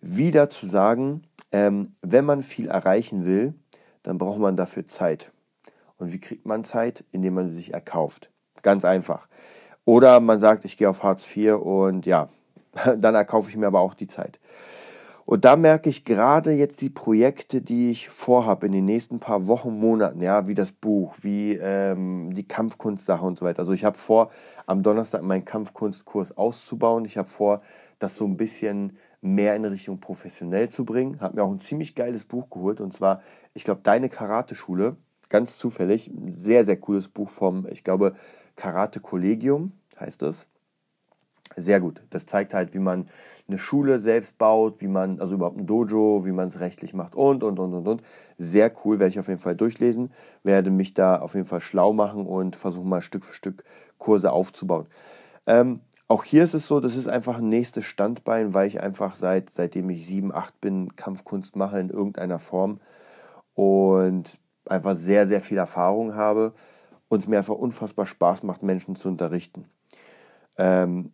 wieder 0.00 0.48
zu 0.48 0.66
sagen, 0.66 1.22
ähm, 1.52 1.94
wenn 2.00 2.24
man 2.24 2.42
viel 2.42 2.68
erreichen 2.68 3.26
will, 3.26 3.54
dann 4.02 4.18
braucht 4.18 4.38
man 4.38 4.56
dafür 4.56 4.86
Zeit. 4.86 5.32
Und 5.98 6.12
wie 6.12 6.20
kriegt 6.20 6.46
man 6.46 6.64
Zeit? 6.64 7.04
Indem 7.12 7.34
man 7.34 7.48
sie 7.48 7.56
sich 7.56 7.74
erkauft. 7.74 8.30
Ganz 8.62 8.84
einfach. 8.84 9.28
Oder 9.90 10.20
man 10.20 10.38
sagt, 10.38 10.64
ich 10.64 10.76
gehe 10.76 10.88
auf 10.88 11.02
Hartz 11.02 11.36
IV 11.36 11.54
und 11.56 12.06
ja, 12.06 12.28
dann 12.96 13.16
erkaufe 13.16 13.50
ich 13.50 13.56
mir 13.56 13.66
aber 13.66 13.80
auch 13.80 13.94
die 13.94 14.06
Zeit. 14.06 14.38
Und 15.24 15.44
da 15.44 15.56
merke 15.56 15.90
ich 15.90 16.04
gerade 16.04 16.52
jetzt 16.52 16.80
die 16.80 16.90
Projekte, 16.90 17.60
die 17.60 17.90
ich 17.90 18.08
vorhabe 18.08 18.66
in 18.66 18.72
den 18.72 18.84
nächsten 18.84 19.18
paar 19.18 19.48
Wochen, 19.48 19.80
Monaten, 19.80 20.22
ja, 20.22 20.46
wie 20.46 20.54
das 20.54 20.70
Buch, 20.70 21.16
wie 21.22 21.54
ähm, 21.60 22.32
die 22.32 22.46
Kampfkunstsache 22.46 23.24
und 23.24 23.36
so 23.36 23.44
weiter. 23.44 23.58
Also 23.58 23.72
ich 23.72 23.84
habe 23.84 23.98
vor, 23.98 24.30
am 24.64 24.84
Donnerstag 24.84 25.22
meinen 25.22 25.44
Kampfkunstkurs 25.44 26.38
auszubauen. 26.38 27.04
Ich 27.04 27.18
habe 27.18 27.28
vor, 27.28 27.60
das 27.98 28.16
so 28.16 28.26
ein 28.26 28.36
bisschen 28.36 28.96
mehr 29.20 29.56
in 29.56 29.64
Richtung 29.64 29.98
professionell 29.98 30.68
zu 30.68 30.84
bringen. 30.84 31.20
Habe 31.20 31.34
mir 31.34 31.42
auch 31.42 31.50
ein 31.50 31.58
ziemlich 31.58 31.96
geiles 31.96 32.26
Buch 32.26 32.48
geholt 32.48 32.80
und 32.80 32.92
zwar, 32.92 33.22
ich 33.54 33.64
glaube, 33.64 33.80
Deine 33.82 34.08
Karate-Schule. 34.08 34.98
Ganz 35.28 35.58
zufällig. 35.58 36.06
Ein 36.06 36.32
sehr, 36.32 36.64
sehr 36.64 36.76
cooles 36.76 37.08
Buch 37.08 37.28
vom, 37.28 37.66
ich 37.68 37.82
glaube, 37.82 38.14
Karate 38.54 39.00
Kollegium 39.00 39.72
heißt 40.00 40.22
es. 40.22 40.48
Sehr 41.56 41.80
gut. 41.80 42.02
Das 42.10 42.26
zeigt 42.26 42.54
halt, 42.54 42.74
wie 42.74 42.78
man 42.78 43.06
eine 43.48 43.58
Schule 43.58 43.98
selbst 43.98 44.38
baut, 44.38 44.80
wie 44.80 44.86
man, 44.86 45.20
also 45.20 45.34
überhaupt 45.34 45.58
ein 45.58 45.66
Dojo, 45.66 46.24
wie 46.24 46.30
man 46.30 46.46
es 46.46 46.60
rechtlich 46.60 46.94
macht 46.94 47.16
und, 47.16 47.42
und, 47.42 47.58
und, 47.58 47.74
und, 47.74 47.88
und. 47.88 48.02
Sehr 48.38 48.72
cool, 48.84 49.00
werde 49.00 49.10
ich 49.10 49.18
auf 49.18 49.26
jeden 49.26 49.40
Fall 49.40 49.56
durchlesen, 49.56 50.12
werde 50.44 50.70
mich 50.70 50.94
da 50.94 51.20
auf 51.20 51.34
jeden 51.34 51.46
Fall 51.46 51.60
schlau 51.60 51.92
machen 51.92 52.26
und 52.26 52.54
versuchen 52.54 52.88
mal 52.88 53.02
Stück 53.02 53.24
für 53.24 53.34
Stück 53.34 53.64
Kurse 53.98 54.30
aufzubauen. 54.30 54.86
Ähm, 55.46 55.80
auch 56.06 56.24
hier 56.24 56.44
ist 56.44 56.54
es 56.54 56.68
so, 56.68 56.80
das 56.80 56.96
ist 56.96 57.08
einfach 57.08 57.38
ein 57.38 57.48
nächstes 57.48 57.84
Standbein, 57.84 58.54
weil 58.54 58.68
ich 58.68 58.80
einfach 58.80 59.14
seit, 59.16 59.50
seitdem 59.50 59.90
ich 59.90 60.06
sieben, 60.06 60.32
acht 60.32 60.60
bin, 60.60 60.94
Kampfkunst 60.94 61.56
mache 61.56 61.80
in 61.80 61.90
irgendeiner 61.90 62.38
Form 62.38 62.80
und 63.54 64.38
einfach 64.66 64.94
sehr, 64.94 65.26
sehr 65.26 65.40
viel 65.40 65.58
Erfahrung 65.58 66.14
habe 66.14 66.52
und 67.08 67.20
es 67.20 67.28
mir 67.28 67.38
einfach 67.38 67.56
unfassbar 67.56 68.06
Spaß 68.06 68.44
macht, 68.44 68.62
Menschen 68.62 68.94
zu 68.94 69.08
unterrichten. 69.08 69.66
Ähm, 70.60 71.12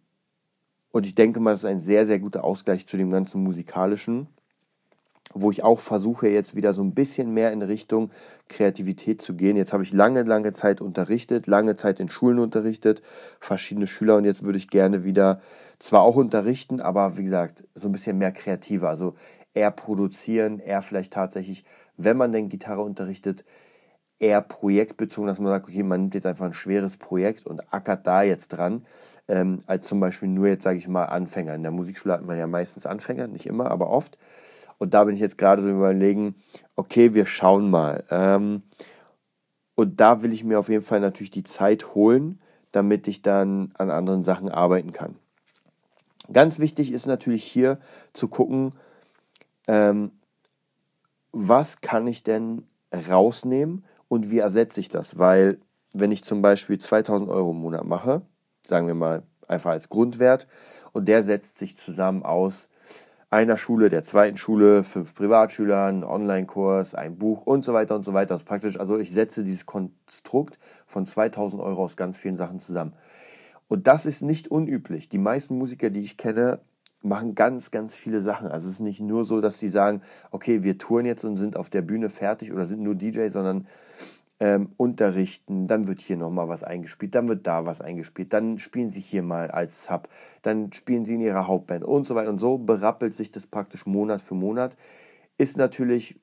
und 0.90 1.06
ich 1.06 1.14
denke 1.14 1.40
mal, 1.40 1.52
das 1.52 1.60
ist 1.60 1.70
ein 1.70 1.78
sehr, 1.78 2.04
sehr 2.04 2.18
guter 2.18 2.42
Ausgleich 2.42 2.86
zu 2.86 2.96
dem 2.96 3.10
ganzen 3.10 3.42
musikalischen, 3.42 4.26
wo 5.34 5.50
ich 5.50 5.62
auch 5.62 5.78
versuche, 5.78 6.28
jetzt 6.28 6.56
wieder 6.56 6.74
so 6.74 6.82
ein 6.82 6.94
bisschen 6.94 7.32
mehr 7.32 7.52
in 7.52 7.62
Richtung 7.62 8.10
Kreativität 8.48 9.20
zu 9.20 9.36
gehen. 9.36 9.56
Jetzt 9.56 9.72
habe 9.72 9.82
ich 9.84 9.92
lange, 9.92 10.22
lange 10.22 10.52
Zeit 10.52 10.80
unterrichtet, 10.80 11.46
lange 11.46 11.76
Zeit 11.76 12.00
in 12.00 12.08
Schulen 12.08 12.38
unterrichtet, 12.38 13.02
verschiedene 13.38 13.86
Schüler 13.86 14.16
und 14.16 14.24
jetzt 14.24 14.44
würde 14.44 14.58
ich 14.58 14.68
gerne 14.68 15.04
wieder 15.04 15.40
zwar 15.78 16.00
auch 16.02 16.16
unterrichten, 16.16 16.80
aber 16.80 17.16
wie 17.16 17.24
gesagt, 17.24 17.64
so 17.74 17.88
ein 17.88 17.92
bisschen 17.92 18.18
mehr 18.18 18.32
kreativer, 18.32 18.88
also 18.88 19.14
eher 19.54 19.70
produzieren, 19.70 20.58
eher 20.58 20.82
vielleicht 20.82 21.12
tatsächlich, 21.12 21.64
wenn 21.96 22.16
man 22.16 22.32
denn 22.32 22.48
Gitarre 22.48 22.82
unterrichtet, 22.82 23.44
eher 24.18 24.40
projektbezogen, 24.40 25.28
dass 25.28 25.38
man 25.38 25.48
sagt, 25.48 25.68
okay, 25.68 25.82
man 25.82 26.00
nimmt 26.00 26.14
jetzt 26.14 26.26
einfach 26.26 26.46
ein 26.46 26.54
schweres 26.54 26.96
Projekt 26.96 27.46
und 27.46 27.72
ackert 27.72 28.06
da 28.06 28.22
jetzt 28.22 28.48
dran 28.48 28.86
ähm, 29.28 29.58
als 29.66 29.86
zum 29.86 30.00
Beispiel 30.00 30.28
nur 30.28 30.48
jetzt, 30.48 30.62
sage 30.62 30.78
ich 30.78 30.88
mal, 30.88 31.04
Anfänger. 31.06 31.54
In 31.54 31.62
der 31.62 31.72
Musikschule 31.72 32.14
hat 32.14 32.24
man 32.24 32.38
ja 32.38 32.46
meistens 32.46 32.86
Anfänger, 32.86 33.26
nicht 33.26 33.46
immer, 33.46 33.70
aber 33.70 33.90
oft. 33.90 34.18
Und 34.78 34.94
da 34.94 35.04
bin 35.04 35.14
ich 35.14 35.20
jetzt 35.20 35.38
gerade 35.38 35.62
so 35.62 35.68
überlegen, 35.68 36.34
okay, 36.76 37.14
wir 37.14 37.26
schauen 37.26 37.70
mal. 37.70 38.04
Ähm, 38.10 38.62
und 39.74 40.00
da 40.00 40.22
will 40.22 40.32
ich 40.32 40.44
mir 40.44 40.58
auf 40.58 40.68
jeden 40.68 40.82
Fall 40.82 41.00
natürlich 41.00 41.30
die 41.30 41.44
Zeit 41.44 41.94
holen, 41.94 42.40
damit 42.72 43.08
ich 43.08 43.22
dann 43.22 43.72
an 43.78 43.90
anderen 43.90 44.22
Sachen 44.22 44.48
arbeiten 44.48 44.92
kann. 44.92 45.16
Ganz 46.32 46.58
wichtig 46.58 46.92
ist 46.92 47.06
natürlich 47.06 47.44
hier 47.44 47.78
zu 48.12 48.28
gucken, 48.28 48.72
ähm, 49.68 50.12
was 51.32 51.80
kann 51.80 52.06
ich 52.06 52.22
denn 52.22 52.66
rausnehmen 53.08 53.84
und 54.08 54.30
wie 54.30 54.38
ersetze 54.38 54.80
ich 54.80 54.88
das? 54.88 55.18
Weil 55.18 55.58
wenn 55.94 56.12
ich 56.12 56.24
zum 56.24 56.42
Beispiel 56.42 56.78
2000 56.78 57.30
Euro 57.30 57.50
im 57.50 57.58
Monat 57.58 57.84
mache, 57.84 58.22
sagen 58.66 58.86
wir 58.86 58.94
mal 58.94 59.22
einfach 59.48 59.70
als 59.70 59.88
Grundwert. 59.88 60.46
Und 60.92 61.08
der 61.08 61.22
setzt 61.22 61.58
sich 61.58 61.76
zusammen 61.76 62.22
aus 62.22 62.68
einer 63.28 63.56
Schule, 63.56 63.90
der 63.90 64.02
zweiten 64.02 64.36
Schule, 64.36 64.84
fünf 64.84 65.14
Privatschülern, 65.14 66.04
Online-Kurs, 66.04 66.94
ein 66.94 67.18
Buch 67.18 67.44
und 67.44 67.64
so 67.64 67.74
weiter 67.74 67.96
und 67.96 68.04
so 68.04 68.14
weiter. 68.14 68.28
Das 68.28 68.42
ist 68.42 68.48
praktisch, 68.48 68.78
also 68.78 68.98
ich 68.98 69.12
setze 69.12 69.42
dieses 69.42 69.66
Konstrukt 69.66 70.58
von 70.86 71.04
2000 71.04 71.60
Euro 71.60 71.84
aus 71.84 71.96
ganz 71.96 72.18
vielen 72.18 72.36
Sachen 72.36 72.60
zusammen. 72.60 72.94
Und 73.68 73.88
das 73.88 74.06
ist 74.06 74.22
nicht 74.22 74.48
unüblich. 74.48 75.08
Die 75.08 75.18
meisten 75.18 75.58
Musiker, 75.58 75.90
die 75.90 76.02
ich 76.02 76.16
kenne, 76.16 76.60
machen 77.02 77.34
ganz, 77.34 77.70
ganz 77.70 77.94
viele 77.94 78.22
Sachen. 78.22 78.48
Also 78.48 78.68
es 78.68 78.74
ist 78.74 78.80
nicht 78.80 79.00
nur 79.00 79.24
so, 79.24 79.40
dass 79.40 79.58
sie 79.58 79.68
sagen, 79.68 80.02
okay, 80.30 80.62
wir 80.62 80.78
touren 80.78 81.06
jetzt 81.06 81.24
und 81.24 81.36
sind 81.36 81.56
auf 81.56 81.68
der 81.68 81.82
Bühne 81.82 82.10
fertig 82.10 82.52
oder 82.52 82.64
sind 82.64 82.82
nur 82.82 82.94
DJ, 82.94 83.28
sondern 83.28 83.66
ähm, 84.38 84.68
unterrichten, 84.76 85.66
dann 85.66 85.86
wird 85.86 86.00
hier 86.00 86.16
nochmal 86.16 86.48
was 86.48 86.62
eingespielt, 86.62 87.14
dann 87.14 87.28
wird 87.28 87.46
da 87.46 87.64
was 87.64 87.80
eingespielt, 87.80 88.32
dann 88.32 88.58
spielen 88.58 88.90
sie 88.90 89.00
hier 89.00 89.22
mal 89.22 89.50
als 89.50 89.84
Sub, 89.84 90.08
dann 90.42 90.72
spielen 90.72 91.04
sie 91.04 91.14
in 91.14 91.22
ihrer 91.22 91.46
Hauptband 91.46 91.84
und 91.84 92.06
so 92.06 92.14
weiter 92.14 92.28
und 92.28 92.38
so 92.38 92.58
berappelt 92.58 93.14
sich 93.14 93.30
das 93.30 93.46
praktisch 93.46 93.86
Monat 93.86 94.20
für 94.20 94.34
Monat. 94.34 94.76
Ist 95.38 95.56
natürlich, 95.56 96.20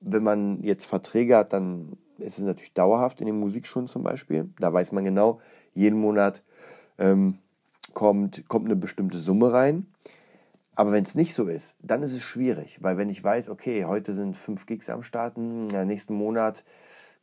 wenn 0.00 0.24
man 0.24 0.62
jetzt 0.62 0.86
Verträge 0.86 1.36
hat, 1.36 1.52
dann 1.52 1.96
ist 2.18 2.38
es 2.38 2.44
natürlich 2.44 2.74
dauerhaft 2.74 3.20
in 3.20 3.26
den 3.26 3.38
Musikschulen 3.38 3.86
zum 3.86 4.02
Beispiel. 4.02 4.50
Da 4.58 4.72
weiß 4.72 4.92
man 4.92 5.04
genau, 5.04 5.40
jeden 5.74 5.98
Monat 5.98 6.42
ähm, 6.98 7.38
kommt, 7.94 8.48
kommt 8.48 8.66
eine 8.66 8.76
bestimmte 8.76 9.18
Summe 9.18 9.52
rein. 9.52 9.86
Aber 10.74 10.92
wenn 10.92 11.04
es 11.04 11.14
nicht 11.14 11.34
so 11.34 11.46
ist, 11.48 11.76
dann 11.82 12.02
ist 12.02 12.14
es 12.14 12.22
schwierig, 12.22 12.78
weil 12.82 12.96
wenn 12.96 13.10
ich 13.10 13.22
weiß, 13.22 13.50
okay, 13.50 13.84
heute 13.84 14.14
sind 14.14 14.36
fünf 14.36 14.64
Gigs 14.64 14.88
am 14.88 15.02
Starten, 15.02 15.66
nächsten 15.66 16.14
Monat 16.14 16.64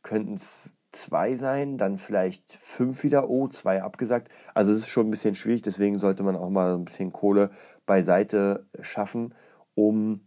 könnten 0.02 0.34
es 0.34 0.70
zwei 0.92 1.36
sein, 1.36 1.78
dann 1.78 1.98
vielleicht 1.98 2.52
fünf 2.52 3.04
wieder, 3.04 3.28
oh, 3.28 3.48
zwei 3.48 3.82
abgesagt. 3.82 4.28
Also 4.54 4.72
es 4.72 4.80
ist 4.80 4.88
schon 4.88 5.06
ein 5.06 5.10
bisschen 5.10 5.34
schwierig, 5.34 5.62
deswegen 5.62 5.98
sollte 5.98 6.22
man 6.22 6.36
auch 6.36 6.50
mal 6.50 6.74
ein 6.74 6.84
bisschen 6.84 7.12
Kohle 7.12 7.50
beiseite 7.86 8.66
schaffen, 8.80 9.34
um, 9.74 10.20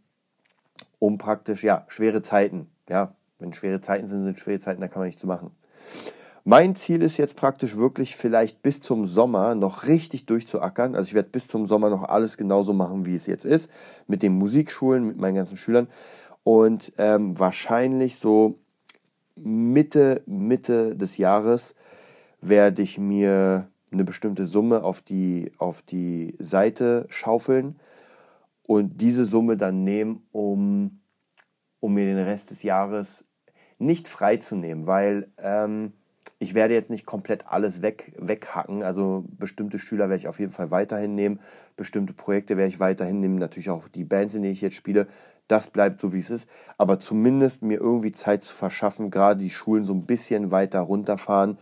um 0.99 1.17
praktisch, 1.17 1.63
ja, 1.63 1.85
schwere 1.87 2.21
Zeiten, 2.21 2.69
ja, 2.89 3.15
wenn 3.39 3.53
schwere 3.53 3.81
Zeiten 3.81 4.07
sind, 4.07 4.23
sind 4.23 4.39
schwere 4.39 4.59
Zeiten, 4.59 4.81
da 4.81 4.87
kann 4.87 5.01
man 5.01 5.07
nichts 5.07 5.25
machen. 5.25 5.51
Mein 6.45 6.75
Ziel 6.75 7.01
ist 7.01 7.17
jetzt 7.17 7.37
praktisch 7.37 7.77
wirklich 7.77 8.17
vielleicht 8.17 8.61
bis 8.61 8.81
zum 8.81 9.05
Sommer 9.05 9.55
noch 9.55 9.87
richtig 9.87 10.25
durchzuackern. 10.25 10.93
Also 10.93 11.07
ich 11.07 11.13
werde 11.13 11.29
bis 11.29 11.47
zum 11.47 11.65
Sommer 11.65 11.89
noch 11.89 12.03
alles 12.03 12.37
genauso 12.37 12.73
machen, 12.73 13.05
wie 13.05 13.15
es 13.15 13.27
jetzt 13.27 13.45
ist, 13.45 13.71
mit 14.07 14.23
den 14.23 14.33
Musikschulen, 14.33 15.07
mit 15.07 15.17
meinen 15.17 15.35
ganzen 15.35 15.55
Schülern. 15.55 15.87
Und 16.43 16.91
ähm, 16.97 17.39
wahrscheinlich 17.39 18.17
so 18.17 18.59
Mitte, 19.35 20.21
Mitte 20.25 20.95
des 20.95 21.17
Jahres 21.17 21.75
werde 22.41 22.81
ich 22.81 22.97
mir 22.97 23.67
eine 23.91 24.03
bestimmte 24.03 24.45
Summe 24.45 24.83
auf 24.83 25.01
die, 25.01 25.51
auf 25.57 25.81
die 25.81 26.35
Seite 26.39 27.05
schaufeln 27.09 27.79
und 28.63 29.01
diese 29.01 29.25
Summe 29.25 29.57
dann 29.57 29.83
nehmen, 29.83 30.25
um, 30.31 30.99
um 31.79 31.93
mir 31.93 32.05
den 32.05 32.17
Rest 32.17 32.51
des 32.51 32.63
Jahres 32.63 33.25
nicht 33.77 34.07
freizunehmen, 34.07 34.87
weil 34.87 35.31
ähm, 35.37 35.93
ich 36.39 36.53
werde 36.55 36.73
jetzt 36.73 36.89
nicht 36.89 37.05
komplett 37.05 37.47
alles 37.47 37.81
weg, 37.81 38.13
weghacken. 38.17 38.83
Also 38.83 39.25
bestimmte 39.29 39.79
Schüler 39.79 40.09
werde 40.09 40.17
ich 40.17 40.27
auf 40.27 40.39
jeden 40.39 40.51
Fall 40.51 40.71
weiterhin 40.71 41.15
nehmen, 41.15 41.39
bestimmte 41.75 42.13
Projekte 42.13 42.57
werde 42.57 42.69
ich 42.69 42.79
weiterhin 42.79 43.19
nehmen, 43.19 43.35
natürlich 43.35 43.69
auch 43.69 43.87
die 43.87 44.03
Bands, 44.03 44.35
in 44.35 44.41
denen 44.41 44.53
ich 44.53 44.61
jetzt 44.61 44.75
spiele, 44.75 45.07
das 45.47 45.67
bleibt 45.67 45.99
so, 45.99 46.13
wie 46.13 46.19
es 46.19 46.29
ist. 46.29 46.49
Aber 46.77 46.99
zumindest 46.99 47.63
mir 47.63 47.79
irgendwie 47.79 48.11
Zeit 48.11 48.43
zu 48.43 48.55
verschaffen, 48.55 49.11
gerade 49.11 49.41
die 49.41 49.49
Schulen 49.49 49.83
so 49.83 49.93
ein 49.93 50.05
bisschen 50.05 50.51
weiter 50.51 50.79
runterfahren. 50.81 51.57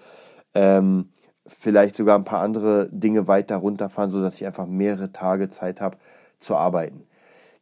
Ähm, 0.54 1.10
vielleicht 1.48 1.96
sogar 1.96 2.18
ein 2.18 2.26
paar 2.26 2.42
andere 2.42 2.90
Dinge 2.92 3.28
weiter 3.28 3.58
runterfahren, 3.58 4.12
sodass 4.12 4.36
ich 4.36 4.46
einfach 4.46 4.68
mehrere 4.68 5.12
Tage 5.12 5.50
Zeit 5.50 5.82
habe 5.82 5.98
zu 6.40 6.56
arbeiten. 6.56 7.06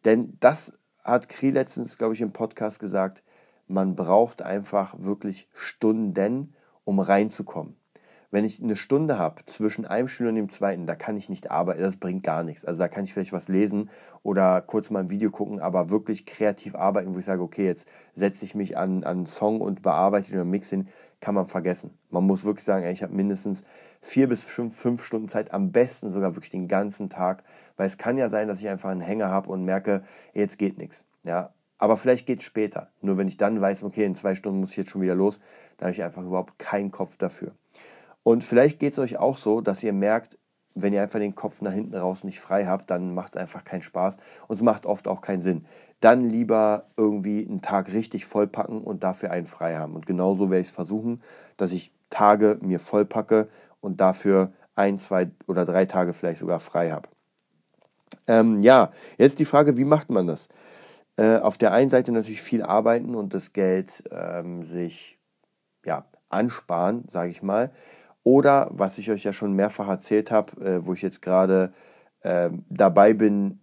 Denn 0.05 0.37
das 0.39 0.73
hat 1.03 1.29
Kri 1.29 1.51
letztens, 1.51 1.97
glaube 1.97 2.13
ich, 2.13 2.21
im 2.21 2.31
Podcast 2.31 2.79
gesagt, 2.79 3.23
man 3.67 3.95
braucht 3.95 4.41
einfach 4.41 4.95
wirklich 4.97 5.47
Stunden, 5.53 6.53
um 6.83 6.99
reinzukommen. 6.99 7.78
Wenn 8.31 8.45
ich 8.45 8.61
eine 8.61 8.75
Stunde 8.75 9.17
habe 9.17 9.43
zwischen 9.45 9.85
einem 9.85 10.07
Schüler 10.07 10.29
und 10.29 10.35
dem 10.35 10.49
zweiten, 10.49 10.85
da 10.85 10.95
kann 10.95 11.17
ich 11.17 11.29
nicht 11.29 11.49
arbeiten, 11.49 11.81
das 11.81 11.97
bringt 11.97 12.23
gar 12.23 12.43
nichts. 12.43 12.63
Also 12.63 12.83
da 12.83 12.87
kann 12.87 13.03
ich 13.03 13.13
vielleicht 13.13 13.33
was 13.33 13.47
lesen 13.47 13.89
oder 14.21 14.61
kurz 14.61 14.91
mal 14.91 14.99
ein 14.99 15.09
Video 15.09 15.31
gucken, 15.31 15.59
aber 15.59 15.89
wirklich 15.89 16.27
kreativ 16.27 16.75
arbeiten, 16.75 17.15
wo 17.15 17.19
ich 17.19 17.25
sage, 17.25 17.41
okay, 17.41 17.65
jetzt 17.65 17.87
setze 18.13 18.45
ich 18.45 18.53
mich 18.53 18.77
an, 18.77 19.03
an 19.03 19.17
einen 19.17 19.25
Song 19.25 19.61
und 19.61 19.81
bearbeite 19.81 20.31
oder 20.33 20.45
mixe 20.45 20.85
kann 21.19 21.35
man 21.35 21.47
vergessen. 21.47 21.97
Man 22.09 22.25
muss 22.25 22.45
wirklich 22.45 22.63
sagen, 22.63 22.85
ey, 22.85 22.93
ich 22.93 23.03
habe 23.03 23.13
mindestens 23.13 23.63
vier 24.01 24.29
bis 24.29 24.43
fünf, 24.43 24.75
fünf 24.75 25.03
Stunden 25.03 25.27
Zeit, 25.27 25.51
am 25.51 25.71
besten 25.71 26.09
sogar 26.09 26.35
wirklich 26.35 26.51
den 26.51 26.67
ganzen 26.67 27.09
Tag, 27.09 27.43
weil 27.77 27.87
es 27.87 27.97
kann 27.97 28.17
ja 28.17 28.29
sein, 28.29 28.47
dass 28.47 28.59
ich 28.59 28.69
einfach 28.69 28.89
einen 28.89 29.01
Hänger 29.01 29.29
habe 29.29 29.49
und 29.49 29.65
merke, 29.65 30.03
jetzt 30.33 30.57
geht 30.57 30.77
nichts. 30.77 31.05
Ja, 31.23 31.53
aber 31.77 31.97
vielleicht 31.97 32.25
geht 32.25 32.39
es 32.39 32.45
später. 32.45 32.87
Nur 33.01 33.17
wenn 33.17 33.27
ich 33.27 33.37
dann 33.37 33.59
weiß, 33.59 33.83
okay, 33.83 34.05
in 34.05 34.15
zwei 34.15 34.35
Stunden 34.35 34.59
muss 34.59 34.71
ich 34.71 34.77
jetzt 34.77 34.91
schon 34.91 35.01
wieder 35.01 35.15
los, 35.15 35.39
da 35.77 35.85
habe 35.85 35.93
ich 35.93 36.03
einfach 36.03 36.23
überhaupt 36.23 36.59
keinen 36.59 36.91
Kopf 36.91 37.17
dafür. 37.17 37.53
Und 38.23 38.43
vielleicht 38.43 38.79
geht 38.79 38.93
es 38.93 38.99
euch 38.99 39.17
auch 39.17 39.37
so, 39.37 39.61
dass 39.61 39.83
ihr 39.83 39.93
merkt, 39.93 40.37
wenn 40.75 40.93
ihr 40.93 41.01
einfach 41.01 41.19
den 41.19 41.35
Kopf 41.35 41.61
nach 41.61 41.71
hinten 41.71 41.95
raus 41.95 42.23
nicht 42.23 42.39
frei 42.39 42.65
habt, 42.65 42.89
dann 42.89 43.13
macht 43.13 43.35
es 43.35 43.41
einfach 43.41 43.63
keinen 43.63 43.81
Spaß 43.81 44.17
und 44.47 44.55
es 44.55 44.61
macht 44.61 44.85
oft 44.85 45.07
auch 45.07 45.21
keinen 45.21 45.41
Sinn. 45.41 45.65
Dann 45.99 46.23
lieber 46.23 46.85
irgendwie 46.95 47.45
einen 47.45 47.61
Tag 47.61 47.91
richtig 47.91 48.25
vollpacken 48.25 48.81
und 48.83 49.03
dafür 49.03 49.31
einen 49.31 49.47
frei 49.47 49.75
haben. 49.77 49.95
Und 49.95 50.05
genauso 50.05 50.49
werde 50.49 50.61
ich 50.61 50.67
es 50.67 50.73
versuchen, 50.73 51.17
dass 51.57 51.71
ich 51.71 51.91
Tage 52.09 52.57
mir 52.61 52.79
vollpacke 52.79 53.49
und 53.81 53.99
dafür 53.99 54.51
ein, 54.75 54.97
zwei 54.99 55.29
oder 55.47 55.65
drei 55.65 55.85
Tage 55.85 56.13
vielleicht 56.13 56.39
sogar 56.39 56.59
frei 56.59 56.91
habe. 56.91 57.09
Ähm, 58.27 58.61
ja, 58.61 58.91
jetzt 59.17 59.39
die 59.39 59.45
Frage, 59.45 59.77
wie 59.77 59.85
macht 59.85 60.09
man 60.09 60.27
das? 60.27 60.47
Äh, 61.17 61.37
auf 61.37 61.57
der 61.57 61.73
einen 61.73 61.89
Seite 61.89 62.11
natürlich 62.11 62.41
viel 62.41 62.63
arbeiten 62.63 63.15
und 63.15 63.33
das 63.33 63.51
Geld 63.53 64.03
ähm, 64.11 64.63
sich 64.63 65.19
ja, 65.85 66.05
ansparen, 66.29 67.03
sage 67.09 67.31
ich 67.31 67.43
mal. 67.43 67.71
Oder, 68.29 68.69
was 68.69 68.99
ich 68.99 69.09
euch 69.09 69.23
ja 69.23 69.33
schon 69.33 69.53
mehrfach 69.53 69.87
erzählt 69.87 70.29
habe, 70.29 70.63
äh, 70.63 70.85
wo 70.85 70.93
ich 70.93 71.01
jetzt 71.01 71.19
gerade 71.19 71.73
äh, 72.21 72.51
dabei 72.69 73.13
bin, 73.13 73.59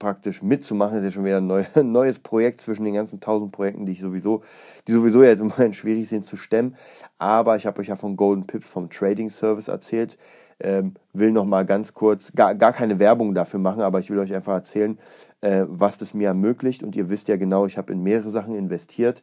praktisch 0.00 0.42
mitzumachen. 0.42 0.96
Das 0.96 1.02
ist 1.02 1.04
ja 1.04 1.10
schon 1.12 1.24
wieder 1.24 1.36
ein, 1.36 1.46
neu, 1.46 1.64
neues 1.84 2.18
Projekt 2.18 2.60
zwischen 2.60 2.84
den 2.84 2.94
ganzen 2.94 3.20
tausend 3.20 3.52
Projekten, 3.52 3.86
die 3.86 3.92
ich 3.92 4.00
sowieso, 4.00 4.42
die 4.88 4.92
sowieso 4.92 5.22
jetzt 5.22 5.38
im 5.38 5.52
Moment 5.56 5.76
schwierig 5.76 6.08
sind 6.08 6.24
zu 6.24 6.34
stemmen. 6.34 6.74
Aber 7.18 7.54
ich 7.54 7.64
habe 7.64 7.80
euch 7.80 7.86
ja 7.86 7.94
von 7.94 8.16
Golden 8.16 8.48
Pips 8.48 8.68
vom 8.68 8.90
Trading 8.90 9.30
Service 9.30 9.68
erzählt. 9.68 10.18
Ähm, 10.58 10.94
will 11.12 11.30
noch 11.30 11.44
mal 11.44 11.64
ganz 11.64 11.94
kurz, 11.94 12.32
gar, 12.32 12.56
gar 12.56 12.72
keine 12.72 12.98
Werbung 12.98 13.34
dafür 13.34 13.60
machen, 13.60 13.82
aber 13.82 14.00
ich 14.00 14.10
will 14.10 14.18
euch 14.18 14.34
einfach 14.34 14.54
erzählen, 14.54 14.98
äh, 15.42 15.64
was 15.68 15.96
das 15.96 16.12
mir 16.12 16.26
ermöglicht. 16.26 16.82
Und 16.82 16.96
ihr 16.96 17.08
wisst 17.08 17.28
ja 17.28 17.36
genau, 17.36 17.66
ich 17.66 17.78
habe 17.78 17.92
in 17.92 18.02
mehrere 18.02 18.30
Sachen 18.30 18.56
investiert. 18.56 19.22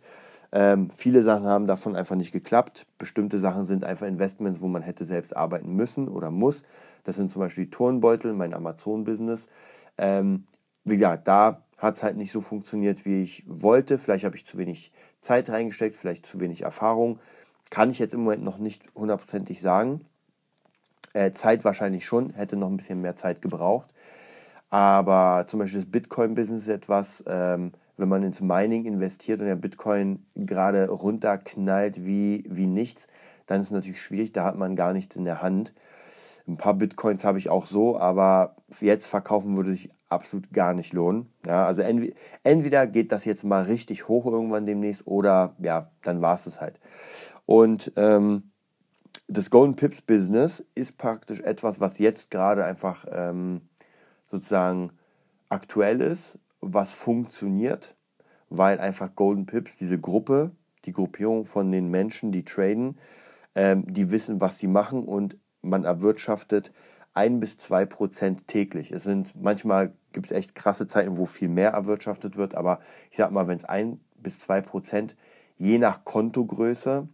Ähm, 0.56 0.92
viele 0.92 1.24
Sachen 1.24 1.48
haben 1.48 1.66
davon 1.66 1.96
einfach 1.96 2.16
nicht 2.16 2.32
geklappt. 2.32 2.86
Bestimmte 3.00 3.40
Sachen 3.40 3.66
sind 3.66 3.84
einfach 3.84 4.06
Investments, 4.06 4.62
wo 4.62 4.68
man 4.68 4.84
hätte 4.84 5.04
selbst 5.04 5.36
arbeiten 5.36 5.76
müssen 5.76 6.08
oder 6.08 6.30
muss. 6.30 6.62
Das 7.06 7.16
sind 7.16 7.32
zum 7.32 7.40
Beispiel 7.40 7.66
die 7.66 7.72
Turnbeutel, 7.72 8.34
mein 8.34 8.54
Amazon-Business. 8.54 9.48
Ähm, 9.98 10.46
wie 10.86 10.98
gesagt, 10.98 11.28
da 11.28 11.64
hat 11.80 11.96
es 11.96 12.04
halt 12.04 12.18
nicht 12.18 12.32
so 12.32 12.40
funktioniert, 12.40 13.04
wie 13.04 13.24
ich 13.24 13.44
wollte. 13.48 13.98
Vielleicht 13.98 14.26
habe 14.26 14.36
ich 14.36 14.46
zu 14.46 14.60
wenig 14.60 14.92
Zeit 15.22 15.50
reingesteckt, 15.50 15.98
vielleicht 15.98 16.26
zu 16.28 16.40
wenig 16.40 16.62
Erfahrung. 16.62 17.20
Kann 17.72 17.90
ich 17.90 17.98
jetzt 17.98 18.14
im 18.14 18.22
Moment 18.22 18.44
noch 18.44 18.60
nicht 18.60 18.84
hundertprozentig 18.94 19.60
sagen. 19.60 20.02
Äh, 21.14 21.32
Zeit 21.32 21.66
wahrscheinlich 21.66 22.06
schon, 22.06 22.30
hätte 22.30 22.58
noch 22.58 22.70
ein 22.70 22.78
bisschen 22.78 23.02
mehr 23.02 23.16
Zeit 23.16 23.42
gebraucht. 23.42 23.92
Aber 24.70 25.46
zum 25.48 25.60
Beispiel 25.60 25.82
das 25.82 25.92
Bitcoin-Business 25.92 26.64
ist 26.64 26.70
etwas, 26.70 27.24
ähm, 27.26 27.72
wenn 27.98 28.10
man 28.10 28.24
ins 28.24 28.42
Mining 28.42 28.86
investiert 28.86 29.40
und 29.40 29.48
der 29.48 29.56
Bitcoin 29.56 30.26
gerade 30.36 30.90
runterknallt 30.90 32.06
wie, 32.06 32.44
wie 32.50 32.68
nichts, 32.68 33.08
dann 33.46 33.62
ist 33.62 33.68
es 33.68 33.74
natürlich 33.74 34.02
schwierig, 34.02 34.32
da 34.32 34.46
hat 34.46 34.58
man 34.58 34.76
gar 34.76 34.94
nichts 34.94 35.16
in 35.16 35.26
der 35.26 35.42
Hand. 35.42 35.74
Ein 36.48 36.58
paar 36.58 36.74
Bitcoins 36.74 37.24
habe 37.24 37.38
ich 37.38 37.50
auch 37.50 37.66
so, 37.66 37.98
aber 37.98 38.56
jetzt 38.82 39.08
verkaufen 39.08 39.56
würde 39.56 39.72
sich 39.72 39.92
absolut 40.10 40.52
gar 40.52 40.74
nicht 40.74 40.94
lohnen. 40.94 41.32
Ja, 41.46 41.66
also 41.66 41.82
entweder 42.44 42.88
geht 42.88 43.12
das 43.12 43.26
jetzt 43.26 43.44
mal 43.44 43.64
richtig 43.64 44.08
hoch 44.08 44.26
irgendwann 44.26 44.66
demnächst 44.66 45.08
oder 45.08 45.56
ja, 45.60 45.92
dann 46.04 46.22
war 46.22 46.36
es 46.36 46.46
es 46.46 46.62
halt. 46.62 46.80
Und 47.46 47.92
ähm, 47.96 48.52
das 49.28 49.50
Golden 49.50 49.76
Pips 49.76 50.02
Business 50.02 50.66
ist 50.76 50.98
praktisch 50.98 51.40
etwas, 51.42 51.80
was 51.80 52.00
jetzt 52.00 52.30
gerade 52.30 52.66
einfach 52.66 53.06
ähm, 53.12 53.62
sozusagen 54.28 54.92
aktuell 55.50 56.02
ist, 56.02 56.40
was 56.66 56.94
funktioniert, 56.94 57.96
weil 58.50 58.80
einfach 58.80 59.16
Golden 59.16 59.46
Pips, 59.46 59.78
diese 59.78 60.00
Gruppe, 60.00 60.52
die 60.86 60.92
Gruppierung 60.92 61.46
von 61.46 61.72
den 61.72 61.90
Menschen, 61.90 62.32
die 62.32 62.44
traden, 62.44 62.98
ähm, 63.56 63.86
die 63.92 64.12
wissen, 64.12 64.42
was 64.42 64.60
sie 64.60 64.68
machen 64.68 65.04
und 65.04 65.38
man 65.62 65.86
erwirtschaftet 65.86 66.72
ein 67.14 67.40
bis 67.40 67.58
zwei 67.58 67.86
Prozent 67.86 68.48
täglich. 68.48 68.92
Es 68.92 69.04
sind 69.04 69.34
manchmal 69.40 69.94
gibt 70.12 70.26
es 70.28 70.32
echt 70.32 70.56
krasse 70.56 70.88
Zeiten, 70.88 71.18
wo 71.18 71.26
viel 71.26 71.50
mehr 71.50 71.72
erwirtschaftet 71.72 72.38
wird, 72.38 72.56
aber 72.56 72.80
ich 73.12 73.18
sag 73.18 73.32
mal, 73.32 73.48
wenn 73.48 73.58
es 73.58 73.66
ein 73.66 74.00
bis 74.16 74.40
zwei 74.40 74.62
Prozent 74.62 75.16
je 75.56 75.78
nach 75.78 76.04
Kontogröße 76.04 77.08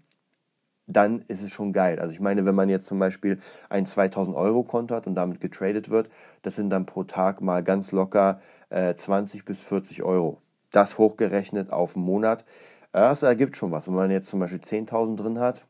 dann 0.89 1.23
ist 1.27 1.43
es 1.43 1.51
schon 1.51 1.71
geil. 1.71 1.99
Also 1.99 2.13
ich 2.13 2.19
meine, 2.19 2.45
wenn 2.45 2.55
man 2.55 2.67
jetzt 2.67 2.87
zum 2.87 2.99
Beispiel 2.99 3.39
ein 3.69 3.85
2000 3.85 4.35
Euro 4.35 4.63
Konto 4.63 4.95
hat 4.95 5.07
und 5.07 5.15
damit 5.15 5.39
getradet 5.39 5.89
wird, 5.89 6.09
das 6.41 6.55
sind 6.55 6.69
dann 6.71 6.85
pro 6.85 7.03
Tag 7.03 7.41
mal 7.41 7.63
ganz 7.63 7.91
locker 7.91 8.41
äh, 8.69 8.95
20 8.95 9.45
bis 9.45 9.61
40 9.61 10.03
Euro. 10.03 10.41
Das 10.71 10.97
hochgerechnet 10.97 11.71
auf 11.71 11.95
einen 11.95 12.05
Monat, 12.05 12.43
das 12.91 13.23
ergibt 13.23 13.55
schon 13.55 13.71
was. 13.71 13.87
Wenn 13.87 13.95
man 13.95 14.11
jetzt 14.11 14.29
zum 14.29 14.39
Beispiel 14.39 14.59
10.000 14.59 15.15
drin 15.15 15.39
hat, 15.39 15.65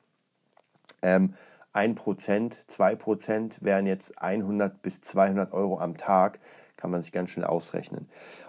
ähm, 1.02 1.34
1%, 1.74 2.66
2% 2.68 3.62
wären 3.62 3.86
jetzt 3.86 4.22
100 4.22 4.82
bis 4.82 5.02
200 5.02 5.54
Euro 5.54 5.80
am 5.80 5.98
Tag, 5.98 6.40
kann 6.78 6.92
man 6.92 7.02
sich 7.02 7.12
ganz 7.12 7.30
schnell 7.30 7.46
ausrechnen. 7.46 8.08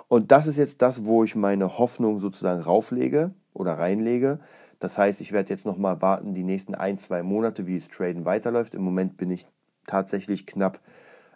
Und 0.09 0.30
das 0.33 0.46
ist 0.46 0.56
jetzt 0.56 0.83
das, 0.83 1.04
wo 1.04 1.24
ich 1.24 1.35
meine 1.35 1.78
Hoffnung 1.78 2.20
sozusagen 2.20 2.62
rauflege 2.62 3.33
oder 3.52 3.78
reinlege. 3.78 4.38
Das 4.81 4.99
heißt, 4.99 5.21
ich 5.21 5.33
werde 5.33 5.51
jetzt 5.51 5.66
nochmal 5.66 6.03
warten, 6.03 6.35
die 6.35 6.43
nächsten 6.43 6.75
ein, 6.75 6.99
zwei 6.99 7.23
Monate, 7.23 7.66
wie 7.66 7.77
es 7.77 7.88
Traden 7.88 8.25
weiterläuft. 8.25 8.75
Im 8.75 8.83
Moment 8.83 9.16
bin 9.16 9.31
ich 9.31 9.47
tatsächlich 9.87 10.47
knapp 10.47 10.81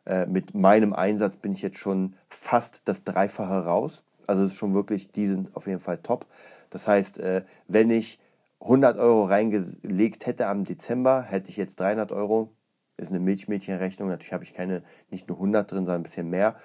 äh, 0.06 0.26
mit 0.26 0.54
meinem 0.54 0.92
Einsatz 0.92 1.36
bin 1.36 1.52
ich 1.52 1.62
jetzt 1.62 1.78
schon 1.78 2.14
fast 2.28 2.82
das 2.86 3.04
Dreifache 3.04 3.64
raus. 3.64 4.04
Also 4.26 4.42
es 4.42 4.52
ist 4.52 4.58
schon 4.58 4.74
wirklich, 4.74 5.12
die 5.12 5.26
sind 5.26 5.54
auf 5.56 5.66
jeden 5.66 5.78
Fall 5.78 5.98
top. 5.98 6.26
Das 6.70 6.88
heißt, 6.88 7.18
äh, 7.20 7.44
wenn 7.68 7.90
ich 7.90 8.18
100 8.60 8.98
Euro 8.98 9.24
reingelegt 9.24 10.26
hätte 10.26 10.46
am 10.46 10.64
Dezember, 10.64 11.22
hätte 11.22 11.50
ich 11.50 11.56
jetzt 11.56 11.80
300 11.80 12.12
Euro. 12.12 12.52
Ist 12.96 13.10
eine 13.10 13.20
Milchmädchenrechnung. 13.20 14.08
Natürlich 14.08 14.32
habe 14.32 14.44
ich 14.44 14.54
keine, 14.54 14.82
nicht 15.10 15.28
nur 15.28 15.38
100 15.38 15.70
drin, 15.70 15.84
sondern 15.84 16.00
ein 16.00 16.04
bisschen 16.04 16.30
mehr. 16.30 16.56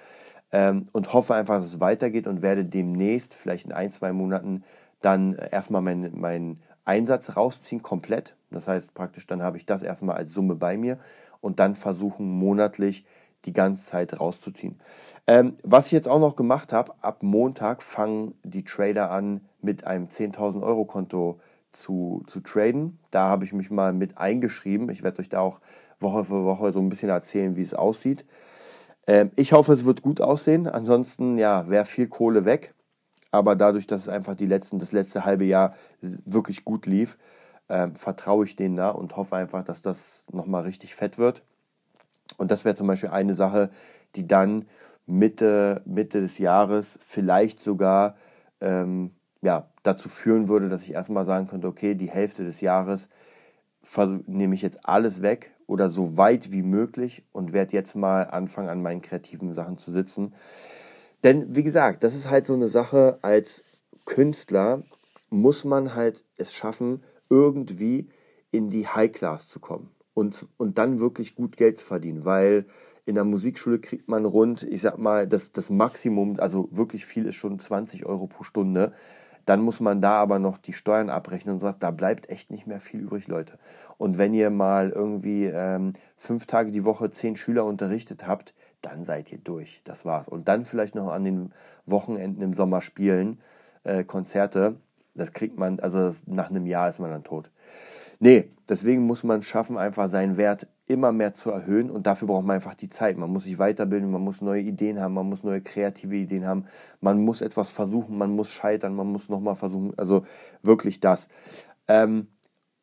Ähm, 0.52 0.84
und 0.92 1.12
hoffe 1.12 1.34
einfach, 1.34 1.56
dass 1.56 1.66
es 1.66 1.80
weitergeht 1.80 2.26
und 2.26 2.42
werde 2.42 2.64
demnächst, 2.64 3.34
vielleicht 3.34 3.66
in 3.66 3.72
ein, 3.72 3.90
zwei 3.90 4.12
Monaten, 4.12 4.64
dann 5.00 5.34
erstmal 5.34 5.82
mein, 5.82 6.10
mein 6.14 6.60
Einsatz 6.84 7.36
rausziehen 7.36 7.82
komplett. 7.82 8.36
Das 8.50 8.68
heißt 8.68 8.94
praktisch, 8.94 9.26
dann 9.26 9.42
habe 9.42 9.56
ich 9.56 9.66
das 9.66 9.82
erstmal 9.82 10.16
als 10.16 10.32
Summe 10.32 10.54
bei 10.54 10.76
mir 10.76 10.98
und 11.40 11.60
dann 11.60 11.74
versuchen 11.74 12.28
monatlich 12.28 13.04
die 13.44 13.52
ganze 13.52 13.84
Zeit 13.84 14.20
rauszuziehen. 14.20 14.78
Ähm, 15.26 15.56
was 15.62 15.86
ich 15.86 15.92
jetzt 15.92 16.08
auch 16.08 16.20
noch 16.20 16.36
gemacht 16.36 16.72
habe, 16.72 16.92
ab 17.00 17.22
Montag 17.22 17.82
fangen 17.82 18.34
die 18.42 18.64
Trader 18.64 19.10
an, 19.10 19.40
mit 19.62 19.84
einem 19.84 20.06
10.000 20.06 20.62
Euro 20.62 20.84
Konto 20.84 21.40
zu, 21.72 22.22
zu 22.26 22.40
traden. 22.40 22.98
Da 23.10 23.28
habe 23.28 23.44
ich 23.44 23.52
mich 23.52 23.70
mal 23.70 23.92
mit 23.92 24.18
eingeschrieben. 24.18 24.90
Ich 24.90 25.02
werde 25.02 25.20
euch 25.20 25.28
da 25.28 25.40
auch 25.40 25.60
Woche 25.98 26.24
für 26.24 26.44
Woche 26.44 26.72
so 26.72 26.80
ein 26.80 26.88
bisschen 26.88 27.10
erzählen, 27.10 27.56
wie 27.56 27.62
es 27.62 27.74
aussieht. 27.74 28.26
Ähm, 29.06 29.30
ich 29.36 29.52
hoffe, 29.52 29.72
es 29.72 29.84
wird 29.84 30.02
gut 30.02 30.20
aussehen. 30.20 30.66
Ansonsten, 30.66 31.36
ja, 31.36 31.68
wäre 31.68 31.84
viel 31.84 32.08
Kohle 32.08 32.44
weg. 32.44 32.74
Aber 33.30 33.56
dadurch, 33.56 33.86
dass 33.86 34.02
es 34.02 34.08
einfach 34.08 34.34
die 34.34 34.46
letzten, 34.46 34.78
das 34.78 34.92
letzte 34.92 35.24
halbe 35.24 35.44
Jahr 35.44 35.74
wirklich 36.00 36.64
gut 36.64 36.86
lief, 36.86 37.16
äh, 37.68 37.88
vertraue 37.94 38.44
ich 38.44 38.56
denen 38.56 38.76
da 38.76 38.90
und 38.90 39.16
hoffe 39.16 39.36
einfach, 39.36 39.62
dass 39.62 39.82
das 39.82 40.26
nochmal 40.32 40.62
richtig 40.62 40.94
fett 40.94 41.18
wird. 41.18 41.42
Und 42.36 42.50
das 42.50 42.64
wäre 42.64 42.74
zum 42.74 42.86
Beispiel 42.86 43.10
eine 43.10 43.34
Sache, 43.34 43.70
die 44.16 44.26
dann 44.26 44.66
Mitte, 45.06 45.82
Mitte 45.84 46.20
des 46.20 46.38
Jahres 46.38 46.98
vielleicht 47.00 47.60
sogar 47.60 48.16
ähm, 48.60 49.12
ja, 49.42 49.68
dazu 49.82 50.08
führen 50.08 50.48
würde, 50.48 50.68
dass 50.68 50.82
ich 50.82 50.92
erstmal 50.92 51.24
sagen 51.24 51.46
könnte, 51.46 51.68
okay, 51.68 51.94
die 51.94 52.10
Hälfte 52.10 52.44
des 52.44 52.60
Jahres 52.60 53.08
nehme 54.26 54.54
ich 54.54 54.62
jetzt 54.62 54.86
alles 54.86 55.22
weg 55.22 55.52
oder 55.66 55.88
so 55.88 56.16
weit 56.16 56.52
wie 56.52 56.62
möglich 56.62 57.24
und 57.32 57.52
werde 57.52 57.72
jetzt 57.72 57.96
mal 57.96 58.24
anfangen, 58.24 58.68
an 58.68 58.82
meinen 58.82 59.00
kreativen 59.00 59.54
Sachen 59.54 59.78
zu 59.78 59.90
sitzen. 59.90 60.34
Denn 61.22 61.54
wie 61.54 61.62
gesagt, 61.62 62.04
das 62.04 62.14
ist 62.14 62.30
halt 62.30 62.46
so 62.46 62.54
eine 62.54 62.68
Sache, 62.68 63.18
als 63.22 63.64
Künstler 64.04 64.82
muss 65.28 65.64
man 65.64 65.94
halt 65.94 66.24
es 66.36 66.54
schaffen, 66.54 67.02
irgendwie 67.28 68.08
in 68.50 68.70
die 68.70 68.88
High 68.88 69.12
Class 69.12 69.48
zu 69.48 69.60
kommen 69.60 69.90
und, 70.14 70.46
und 70.56 70.78
dann 70.78 70.98
wirklich 70.98 71.34
gut 71.34 71.56
Geld 71.56 71.78
zu 71.78 71.84
verdienen, 71.84 72.24
weil 72.24 72.66
in 73.06 73.14
der 73.14 73.24
Musikschule 73.24 73.78
kriegt 73.78 74.08
man 74.08 74.24
rund, 74.24 74.62
ich 74.62 74.82
sag 74.82 74.98
mal, 74.98 75.26
das, 75.26 75.52
das 75.52 75.70
Maximum, 75.70 76.38
also 76.38 76.68
wirklich 76.70 77.06
viel 77.06 77.26
ist 77.26 77.36
schon 77.36 77.58
20 77.58 78.06
Euro 78.06 78.26
pro 78.26 78.44
Stunde. 78.44 78.92
Dann 79.46 79.62
muss 79.62 79.80
man 79.80 80.00
da 80.00 80.12
aber 80.20 80.38
noch 80.38 80.58
die 80.58 80.74
Steuern 80.74 81.10
abrechnen 81.10 81.54
und 81.54 81.60
sowas. 81.60 81.78
Da 81.78 81.90
bleibt 81.90 82.28
echt 82.28 82.50
nicht 82.50 82.66
mehr 82.66 82.78
viel 82.78 83.00
übrig, 83.00 83.26
Leute. 83.26 83.58
Und 83.96 84.18
wenn 84.18 84.34
ihr 84.34 84.50
mal 84.50 84.90
irgendwie 84.90 85.46
ähm, 85.46 85.92
fünf 86.16 86.46
Tage 86.46 86.70
die 86.70 86.84
Woche 86.84 87.10
zehn 87.10 87.36
Schüler 87.36 87.64
unterrichtet 87.64 88.26
habt, 88.26 88.54
dann 88.82 89.04
seid 89.04 89.32
ihr 89.32 89.38
durch. 89.38 89.82
Das 89.84 90.04
war's. 90.04 90.28
Und 90.28 90.48
dann 90.48 90.64
vielleicht 90.64 90.94
noch 90.94 91.08
an 91.08 91.24
den 91.24 91.52
Wochenenden 91.86 92.42
im 92.42 92.54
Sommer 92.54 92.80
spielen, 92.80 93.40
äh, 93.84 94.04
Konzerte. 94.04 94.76
Das 95.14 95.32
kriegt 95.32 95.58
man, 95.58 95.80
also 95.80 95.98
das, 95.98 96.26
nach 96.26 96.50
einem 96.50 96.66
Jahr 96.66 96.88
ist 96.88 96.98
man 96.98 97.10
dann 97.10 97.24
tot. 97.24 97.50
Nee, 98.18 98.50
deswegen 98.68 99.06
muss 99.06 99.24
man 99.24 99.42
schaffen, 99.42 99.78
einfach 99.78 100.08
seinen 100.08 100.36
Wert 100.36 100.66
immer 100.86 101.10
mehr 101.10 101.32
zu 101.32 101.50
erhöhen 101.50 101.90
und 101.90 102.06
dafür 102.06 102.28
braucht 102.28 102.44
man 102.44 102.56
einfach 102.56 102.74
die 102.74 102.88
Zeit. 102.88 103.16
Man 103.16 103.30
muss 103.30 103.44
sich 103.44 103.58
weiterbilden, 103.58 104.10
man 104.10 104.22
muss 104.22 104.42
neue 104.42 104.60
Ideen 104.60 105.00
haben, 105.00 105.14
man 105.14 105.28
muss 105.28 105.42
neue 105.42 105.62
kreative 105.62 106.16
Ideen 106.16 106.46
haben, 106.46 106.66
man 107.00 107.24
muss 107.24 107.40
etwas 107.40 107.72
versuchen, 107.72 108.18
man 108.18 108.34
muss 108.34 108.52
scheitern, 108.52 108.94
man 108.94 109.06
muss 109.06 109.28
nochmal 109.28 109.54
versuchen, 109.54 109.94
also 109.96 110.24
wirklich 110.62 111.00
das. 111.00 111.28
Ähm, 111.88 112.26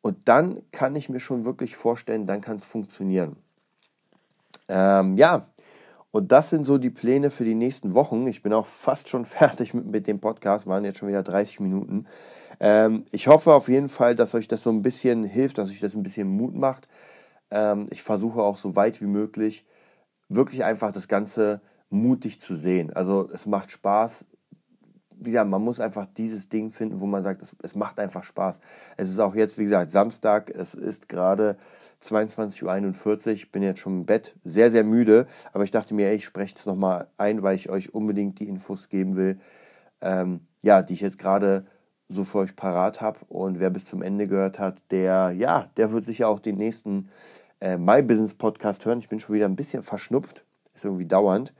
und 0.00 0.28
dann 0.28 0.62
kann 0.72 0.96
ich 0.96 1.08
mir 1.08 1.20
schon 1.20 1.44
wirklich 1.44 1.76
vorstellen, 1.76 2.26
dann 2.26 2.40
kann 2.40 2.56
es 2.56 2.64
funktionieren. 2.64 3.36
Ähm, 4.68 5.16
ja, 5.16 5.46
und 6.10 6.32
das 6.32 6.50
sind 6.50 6.64
so 6.64 6.78
die 6.78 6.90
Pläne 6.90 7.30
für 7.30 7.44
die 7.44 7.54
nächsten 7.54 7.94
Wochen. 7.94 8.26
Ich 8.26 8.42
bin 8.42 8.52
auch 8.52 8.66
fast 8.66 9.08
schon 9.08 9.24
fertig 9.26 9.74
mit, 9.74 9.86
mit 9.86 10.06
dem 10.06 10.20
Podcast, 10.20 10.66
waren 10.66 10.84
jetzt 10.84 10.98
schon 10.98 11.08
wieder 11.08 11.22
30 11.22 11.60
Minuten. 11.60 12.06
Ähm, 12.60 13.04
ich 13.12 13.28
hoffe 13.28 13.52
auf 13.52 13.68
jeden 13.68 13.88
Fall, 13.88 14.14
dass 14.14 14.34
euch 14.34 14.48
das 14.48 14.62
so 14.62 14.70
ein 14.70 14.82
bisschen 14.82 15.22
hilft, 15.24 15.58
dass 15.58 15.70
euch 15.70 15.80
das 15.80 15.94
ein 15.94 16.02
bisschen 16.02 16.28
Mut 16.28 16.54
macht. 16.54 16.88
Ähm, 17.50 17.86
ich 17.90 18.02
versuche 18.02 18.42
auch 18.42 18.56
so 18.56 18.76
weit 18.76 19.00
wie 19.00 19.06
möglich 19.06 19.64
wirklich 20.28 20.64
einfach 20.64 20.92
das 20.92 21.08
Ganze 21.08 21.60
mutig 21.90 22.40
zu 22.40 22.54
sehen. 22.54 22.92
Also 22.92 23.28
es 23.32 23.46
macht 23.46 23.70
Spaß, 23.70 24.26
ja, 25.24 25.44
man 25.44 25.62
muss 25.62 25.80
einfach 25.80 26.06
dieses 26.06 26.48
Ding 26.48 26.70
finden, 26.70 27.00
wo 27.00 27.06
man 27.06 27.22
sagt, 27.22 27.42
es, 27.42 27.56
es 27.62 27.74
macht 27.74 27.98
einfach 27.98 28.22
Spaß. 28.22 28.60
Es 28.96 29.10
ist 29.10 29.18
auch 29.18 29.34
jetzt, 29.34 29.58
wie 29.58 29.64
gesagt, 29.64 29.90
Samstag, 29.90 30.50
es 30.50 30.74
ist 30.74 31.08
gerade 31.08 31.56
22.41 32.02 33.44
Uhr, 33.44 33.52
bin 33.52 33.62
jetzt 33.62 33.80
schon 33.80 34.00
im 34.00 34.06
Bett, 34.06 34.36
sehr, 34.44 34.70
sehr 34.70 34.84
müde, 34.84 35.26
aber 35.52 35.64
ich 35.64 35.70
dachte 35.70 35.94
mir, 35.94 36.08
ey, 36.08 36.16
ich 36.16 36.24
spreche 36.24 36.54
es 36.56 36.66
nochmal 36.66 37.08
ein, 37.16 37.42
weil 37.42 37.56
ich 37.56 37.70
euch 37.70 37.92
unbedingt 37.94 38.38
die 38.38 38.48
Infos 38.48 38.88
geben 38.88 39.16
will, 39.16 39.40
ähm, 40.00 40.46
ja, 40.62 40.82
die 40.82 40.94
ich 40.94 41.00
jetzt 41.00 41.18
gerade 41.18 41.66
so 42.06 42.24
für 42.24 42.38
euch 42.38 42.56
parat 42.56 43.00
habe. 43.00 43.18
Und 43.28 43.60
wer 43.60 43.70
bis 43.70 43.84
zum 43.84 44.02
Ende 44.02 44.28
gehört 44.28 44.58
hat, 44.58 44.80
der, 44.90 45.32
ja, 45.32 45.70
der 45.76 45.92
wird 45.92 46.04
sicher 46.04 46.28
auch 46.28 46.40
den 46.40 46.56
nächsten 46.56 47.08
äh, 47.60 47.76
My 47.76 48.02
Business 48.02 48.34
Podcast 48.34 48.86
hören. 48.86 49.00
Ich 49.00 49.08
bin 49.08 49.18
schon 49.18 49.34
wieder 49.34 49.46
ein 49.46 49.56
bisschen 49.56 49.82
verschnupft, 49.82 50.44
ist 50.74 50.84
irgendwie 50.84 51.06
dauernd. 51.06 51.52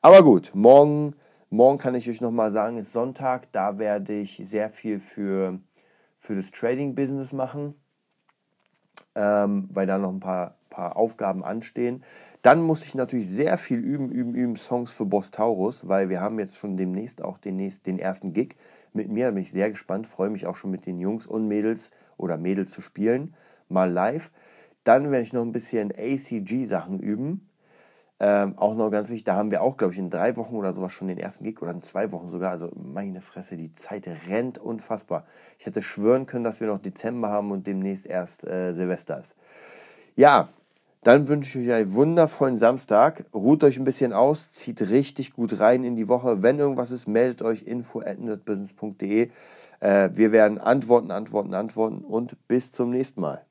Aber 0.00 0.22
gut, 0.22 0.52
morgen, 0.54 1.14
morgen 1.50 1.78
kann 1.78 1.94
ich 1.94 2.08
euch 2.08 2.20
nochmal 2.20 2.50
sagen, 2.50 2.78
ist 2.78 2.92
Sonntag, 2.92 3.52
da 3.52 3.78
werde 3.78 4.14
ich 4.14 4.40
sehr 4.42 4.70
viel 4.70 4.98
für, 4.98 5.60
für 6.16 6.34
das 6.34 6.50
Trading-Business 6.50 7.32
machen 7.32 7.74
ähm, 9.14 9.68
weil 9.72 9.86
da 9.86 9.98
noch 9.98 10.12
ein 10.12 10.20
paar, 10.20 10.56
paar 10.70 10.96
Aufgaben 10.96 11.44
anstehen. 11.44 12.02
Dann 12.42 12.60
muss 12.60 12.84
ich 12.84 12.94
natürlich 12.94 13.28
sehr 13.28 13.56
viel 13.56 13.78
üben, 13.78 14.10
üben, 14.10 14.34
üben 14.34 14.56
Songs 14.56 14.92
für 14.92 15.06
Boss 15.06 15.30
Taurus, 15.30 15.86
weil 15.88 16.08
wir 16.08 16.20
haben 16.20 16.38
jetzt 16.38 16.58
schon 16.58 16.76
demnächst 16.76 17.22
auch 17.22 17.38
den, 17.38 17.56
nächsten, 17.56 17.84
den 17.84 17.98
ersten 17.98 18.32
Gig 18.32 18.56
mit 18.92 19.08
mir. 19.08 19.26
Da 19.26 19.30
bin 19.30 19.42
ich 19.42 19.52
sehr 19.52 19.70
gespannt, 19.70 20.06
freue 20.06 20.30
mich 20.30 20.46
auch 20.46 20.56
schon 20.56 20.70
mit 20.70 20.86
den 20.86 20.98
Jungs 20.98 21.26
und 21.26 21.46
Mädels 21.46 21.92
oder 22.16 22.36
Mädels 22.36 22.72
zu 22.72 22.80
spielen, 22.80 23.34
mal 23.68 23.90
live. 23.90 24.30
Dann 24.84 25.10
werde 25.12 25.22
ich 25.22 25.32
noch 25.32 25.42
ein 25.42 25.52
bisschen 25.52 25.92
ACG-Sachen 25.92 26.98
üben. 26.98 27.48
Ähm, 28.24 28.56
auch 28.56 28.76
noch 28.76 28.88
ganz 28.90 29.08
wichtig, 29.08 29.24
da 29.24 29.34
haben 29.34 29.50
wir 29.50 29.62
auch, 29.62 29.76
glaube 29.76 29.94
ich, 29.94 29.98
in 29.98 30.08
drei 30.08 30.36
Wochen 30.36 30.54
oder 30.54 30.72
sowas 30.72 30.92
schon 30.92 31.08
den 31.08 31.18
ersten 31.18 31.42
Gig 31.42 31.60
oder 31.60 31.72
in 31.72 31.82
zwei 31.82 32.12
Wochen 32.12 32.28
sogar. 32.28 32.52
Also 32.52 32.70
meine 32.76 33.20
Fresse, 33.20 33.56
die 33.56 33.72
Zeit 33.72 34.08
rennt 34.28 34.58
unfassbar. 34.58 35.24
Ich 35.58 35.66
hätte 35.66 35.82
schwören 35.82 36.24
können, 36.24 36.44
dass 36.44 36.60
wir 36.60 36.68
noch 36.68 36.78
Dezember 36.78 37.30
haben 37.30 37.50
und 37.50 37.66
demnächst 37.66 38.06
erst 38.06 38.46
äh, 38.46 38.74
Silvester 38.74 39.18
ist. 39.18 39.34
Ja, 40.14 40.50
dann 41.02 41.26
wünsche 41.26 41.58
ich 41.58 41.68
euch 41.68 41.74
einen 41.74 41.94
wundervollen 41.94 42.54
Samstag. 42.54 43.24
Ruht 43.34 43.64
euch 43.64 43.76
ein 43.76 43.82
bisschen 43.82 44.12
aus, 44.12 44.52
zieht 44.52 44.82
richtig 44.82 45.32
gut 45.32 45.58
rein 45.58 45.82
in 45.82 45.96
die 45.96 46.06
Woche. 46.06 46.44
Wenn 46.44 46.60
irgendwas 46.60 46.92
ist, 46.92 47.08
meldet 47.08 47.42
euch 47.42 47.62
info 47.62 48.02
at 48.02 48.18
äh, 48.20 50.10
Wir 50.12 50.30
werden 50.30 50.58
antworten, 50.58 51.10
antworten, 51.10 51.54
antworten 51.54 52.04
und 52.04 52.36
bis 52.46 52.70
zum 52.70 52.90
nächsten 52.90 53.20
Mal. 53.20 53.44